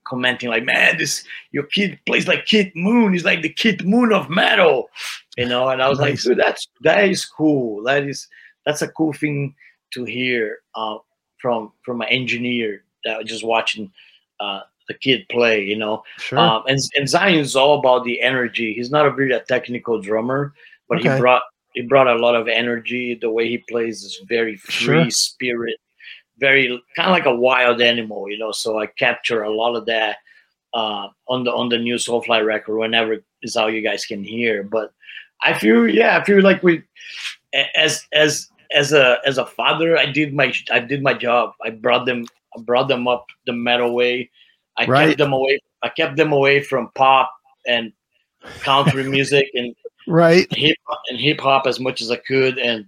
[0.07, 4.11] commenting like man this your kid plays like Keith Moon he's like the Keith Moon
[4.11, 4.89] of metal
[5.37, 6.25] you know and i was Nice.
[6.25, 8.27] like dude that's that is cool that is
[8.65, 9.55] that's a cool thing
[9.93, 10.97] to hear uh,
[11.41, 13.91] from from an engineer that was just watching
[14.41, 16.39] uh, the kid play you know Sure.
[16.39, 18.73] um, and, and Zyon is all about the energy.
[18.75, 20.55] He's not a really technical drummer,
[20.89, 21.13] but Okay.
[21.15, 21.43] he brought
[21.75, 23.15] he brought a lot of energy.
[23.21, 25.11] The way he plays is very free Sure.
[25.11, 25.77] spirit,
[26.39, 26.67] very
[26.97, 28.53] kind of like a wild animal, you know.
[28.53, 30.17] So I capture a lot of that
[30.75, 34.63] uh, on the on the new Soulfly record whenever is how you guys can hear.
[34.63, 34.93] But
[35.43, 36.83] I feel yeah, I feel like we
[37.77, 41.53] as as as a as a father, I did my I did my job.
[41.65, 44.31] I brought them I brought them up the metal way.
[44.77, 45.07] I Right.
[45.09, 45.59] kept them away.
[45.83, 47.33] I kept them away from pop
[47.67, 47.93] and
[48.61, 49.75] country music and
[50.07, 50.47] right.
[50.55, 50.77] hip
[51.09, 52.87] and hip hop as much as I could, and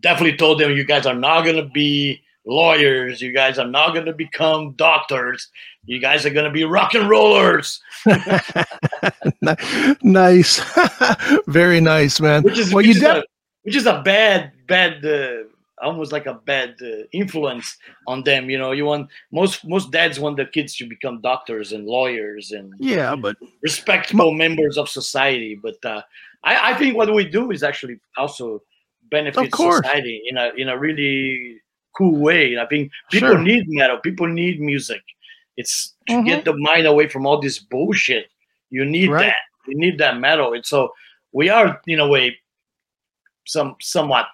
[0.00, 3.20] definitely told them, "You guys are not gonna be lawyers.
[3.20, 5.48] You guys are not gonna become doctors.
[5.84, 7.80] You guys are gonna be rock and rollers."
[10.02, 10.60] Nice.
[11.46, 12.42] Very nice, man.
[12.42, 13.24] Which is well, you a,
[13.62, 15.04] which is a bad bad.
[15.04, 15.44] Uh,
[15.82, 20.20] almost like a bad uh, influence on them you know you want most most dads
[20.20, 25.54] want their kids to become doctors and lawyers and yeah, but respectable members of society.
[25.54, 26.02] But uh,
[26.44, 28.62] I, I think what we do is actually also
[29.10, 31.62] benefit society in a in a really
[31.96, 32.58] cool way.
[32.58, 33.38] I think people Sure.
[33.42, 33.96] need metal.
[33.98, 35.00] People need music.
[35.56, 36.26] It's to Mhm.
[36.26, 38.28] get the mind away from all this bullshit.
[38.68, 39.26] You need Right.
[39.32, 39.36] that.
[39.66, 40.52] You need that metal.
[40.52, 40.92] And so
[41.32, 42.36] we are, in a way,
[43.50, 44.26] some somewhat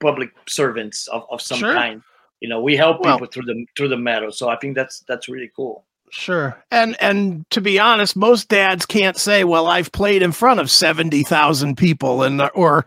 [0.00, 1.74] public servants of, of some Sure.
[1.74, 2.02] kind.
[2.40, 4.32] You know, we help Well- people through the through the metal.
[4.32, 5.84] So I think that's that's really cool.
[6.10, 6.62] Sure.
[6.70, 10.70] And and to be honest, most dads can't say, "Well, I've played in front of
[10.70, 12.84] 70,000 people and or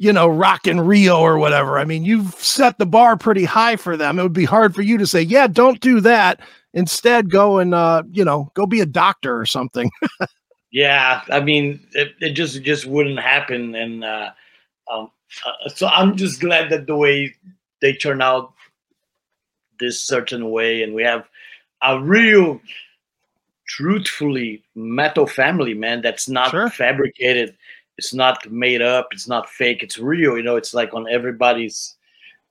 [0.00, 1.76] you know, Rock in Rio or whatever.
[1.76, 4.16] I mean, you've set the bar pretty high for them.
[4.20, 6.38] It would be hard for you to say, yeah, don't do that.
[6.72, 9.90] Instead, go and, uh, you know, go be a doctor or something.
[10.70, 11.22] yeah.
[11.32, 13.74] I mean, it, it just, it just wouldn't happen.
[13.74, 14.30] And, uh,
[14.92, 15.10] um,
[15.46, 17.34] uh, so I'm just glad that the way
[17.80, 18.52] they turn out
[19.80, 21.28] this certain way and we have
[21.82, 22.60] a real
[23.68, 26.68] truthfully metal family man that's not Sure.
[26.70, 27.56] fabricated.
[27.98, 29.08] It's not made up.
[29.12, 29.82] It's not fake.
[29.82, 31.96] It's real you know it's like on everybody's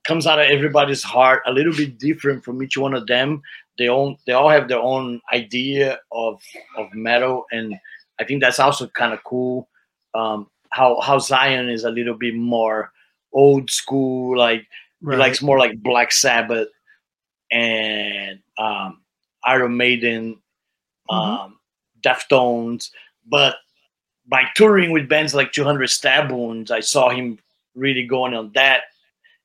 [0.06, 3.42] comes out of everybody's heart a little bit different from each one of them.
[3.78, 6.42] They all they all have their own idea of
[6.78, 7.76] of metal and
[8.20, 9.68] i think that's also kind of cool.
[10.16, 12.92] Um how how Zyon is a little bit more
[13.34, 14.66] old school like
[15.02, 16.70] he likes more like Black Sabbath
[17.52, 19.02] and um,
[19.44, 20.40] Iron Maiden,
[21.10, 21.60] um,
[22.02, 22.90] Deftones.
[23.28, 23.56] But
[24.28, 27.40] by touring with bands like 200 Stab Wounds, I saw him
[27.76, 28.84] really going on that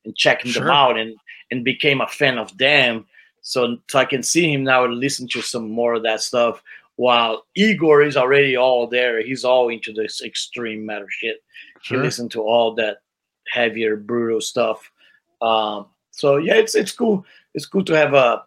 [0.05, 0.63] and checking Sure.
[0.63, 1.15] them out and,
[1.51, 3.05] and became a fan of them.
[3.41, 6.63] So, so I can see him now and listen to some more of that stuff.
[6.95, 11.37] While Igor is already all there, he's all into this extreme metal shit
[11.83, 11.97] Sure.
[11.97, 12.99] you listen to all that
[13.51, 14.89] heavier, brutal stuff.
[15.41, 17.25] Um, so yeah, it's it's cool.
[17.53, 18.43] It's cool to have a.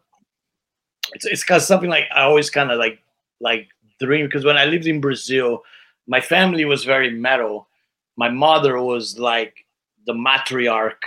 [1.13, 2.99] It's it's got something like I always kind of like
[3.41, 3.69] like
[4.01, 5.63] dream because when I lived in Brazil,
[6.07, 7.69] my family was very metal.
[8.17, 9.67] My mother was like
[10.07, 11.03] the matriarch.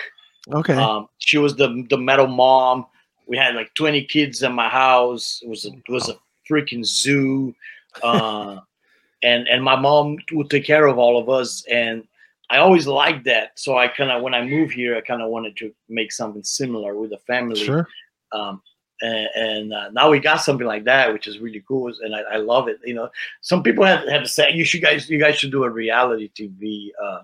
[0.53, 0.75] Okay.
[0.75, 2.85] Um, she was the the metal mom.
[3.27, 5.39] We had like 20 kids in my house.
[5.43, 6.15] It was a, it was a
[6.49, 7.53] freaking zoo.
[8.01, 8.59] Uh,
[9.23, 12.07] and and my mom would take care of all of us and
[12.49, 13.51] I always liked that.
[13.59, 16.43] So I kind of when I moved here, I kind of wanted to make something
[16.43, 17.55] similar with the family.
[17.63, 17.87] sure.
[18.31, 18.61] Um,
[19.01, 22.21] and and uh, now we got something like that, which is really cool, and I,
[22.33, 22.79] I love it.
[22.83, 23.09] You know,
[23.41, 26.89] some people have, have said you should guys you guys should do a reality TV
[27.01, 27.21] uh,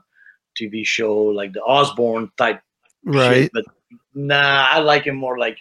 [0.59, 2.61] TV show like the Osbourne type
[3.05, 3.49] shit, Right.
[3.53, 3.65] but
[4.13, 5.57] nah, I like it more like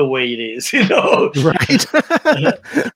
[0.00, 1.30] the way it is, you know.
[1.36, 1.86] Right.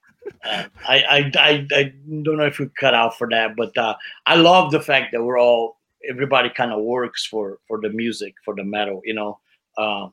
[0.47, 1.93] Uh, I, I I I
[2.23, 3.95] don't know if we cut out for that, but uh,
[4.27, 8.35] I love the fact that we're all everybody kind of works for for the music
[8.45, 9.01] for the metal.
[9.07, 9.39] You know,
[9.79, 10.13] um,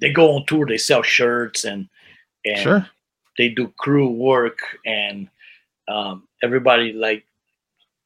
[0.00, 1.88] they go on tour, they sell shirts, and
[2.44, 2.86] and sure.
[3.36, 5.28] they do crew work, and
[5.88, 7.24] um, everybody like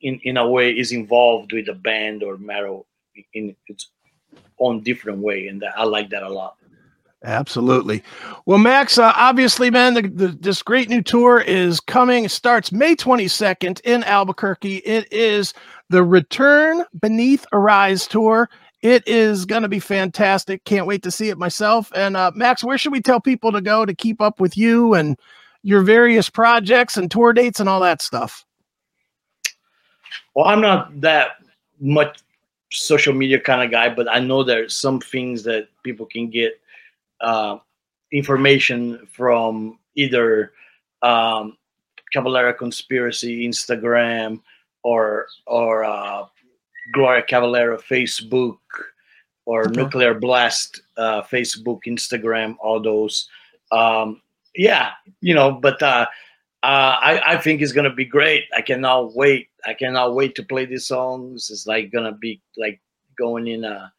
[0.01, 2.87] in in a way is involved with the band or metal
[3.35, 3.91] in its
[4.59, 6.57] own different way, and that, I like that a lot.
[7.23, 8.03] Absolutely.
[8.47, 12.25] Well, Max, uh, obviously, man, the, the, this great new tour is coming.
[12.25, 14.77] It starts May 22nd in Albuquerque.
[14.79, 15.53] It is
[15.91, 18.49] the Return Beneath Arise tour.
[18.81, 20.65] It is going to be fantastic.
[20.65, 21.93] Can't wait to see it myself.
[21.95, 24.95] And uh, Max, where should we tell people to go to keep up with you
[24.95, 25.19] and
[25.63, 28.47] your various projects and tour dates and all that stuff?
[30.35, 31.33] Well, I'm not that
[31.81, 32.21] much
[32.71, 36.59] social media kind of guy, but I know there's some things that people can get
[37.21, 37.59] uh,
[38.13, 40.53] information from either
[41.03, 41.57] um,
[42.15, 44.41] Cavalera Conspiracy Instagram
[44.83, 46.27] or or uh,
[46.93, 48.59] Gloria Cavalera Facebook
[49.47, 49.81] or Okay.
[49.83, 53.29] Nuclear Blast uh, Facebook, Instagram, all those.
[53.73, 54.21] Um,
[54.55, 54.91] yeah,
[55.21, 56.07] you know, but uh,
[56.63, 58.45] uh, I, I think it's gonna be great.
[58.55, 59.49] I cannot wait.
[59.67, 61.51] I cannot wait to play these songs.
[61.51, 62.81] It's like gonna be like
[63.19, 63.93] going in a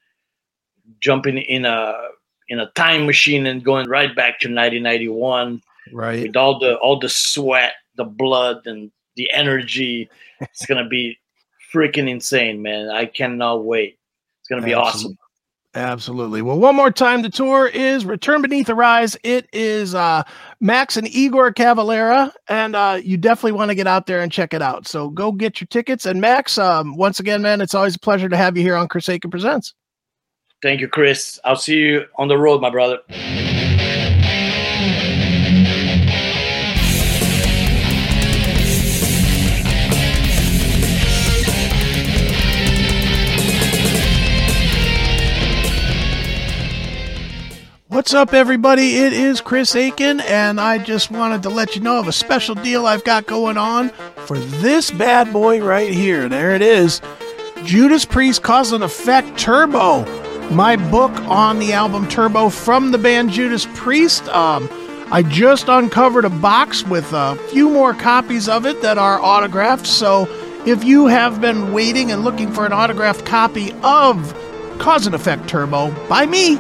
[1.00, 1.94] jumping in a
[2.52, 5.62] in a time machine and going right back to 1991
[5.94, 6.28] Right.
[6.28, 10.10] with all the all the sweat, the blood, and the energy.
[10.42, 11.18] It's gonna be
[11.74, 12.90] freaking insane, man.
[12.90, 13.98] I cannot wait.
[14.42, 15.14] It's gonna be Absolutely.
[15.14, 15.18] awesome.
[15.74, 16.42] Absolutely.
[16.42, 19.16] Well, one more time, the tour is Return Beneath the Rise.
[19.24, 20.24] It is uh,
[20.60, 24.54] Max and Iggor Cavalera, and uh, you definitely want to get out there and check
[24.54, 24.86] it out.
[24.86, 26.06] So go get your tickets.
[26.06, 28.90] And Max, um, once again, man, it's always a pleasure to have you here on
[28.90, 29.74] Chris Akin Presents.
[30.62, 31.40] Thank you, Chris.
[31.44, 33.00] I'll see you on the road, my brother.
[47.88, 48.98] What's up, everybody?
[48.98, 52.56] It is Chris Akin, and I just wanted to let you know of a special
[52.56, 53.90] deal I've got going on
[54.26, 56.30] for this bad boy right here.
[56.30, 57.02] There it is
[57.64, 60.06] Judas Priest Cause and Effect Turbo,
[60.52, 64.28] my book on the album Turbo from the band Judas Priest.
[64.30, 64.70] Um,
[65.12, 69.88] I just uncovered a box with a few more copies of it that are autographed.
[69.88, 70.28] So
[70.66, 74.34] if you have been waiting and looking for an autographed copy of
[74.80, 76.56] Cause and Effect Turbo by me,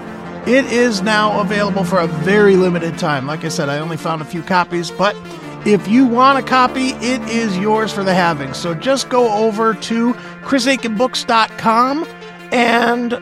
[0.45, 3.27] it is now available for a very limited time.
[3.27, 5.15] Like I said, I only found a few copies, but
[5.63, 8.55] If you want a copy, it is yours for the having.
[8.55, 12.07] So just go over to chrisakinbooks.com
[12.51, 13.13] and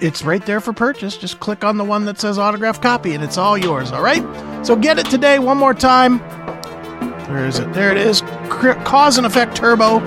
[0.00, 1.16] it's right there for purchase.
[1.16, 4.22] Just click on the one that says autograph copy and it's all yours, all right?
[4.66, 6.18] So get it today one more time.
[7.28, 7.72] Where is it?
[7.72, 8.20] There it is.
[8.50, 10.00] Cause and Effect Turbo,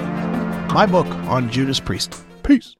[0.73, 2.23] my book on Judas Priest.
[2.43, 2.75] Peace.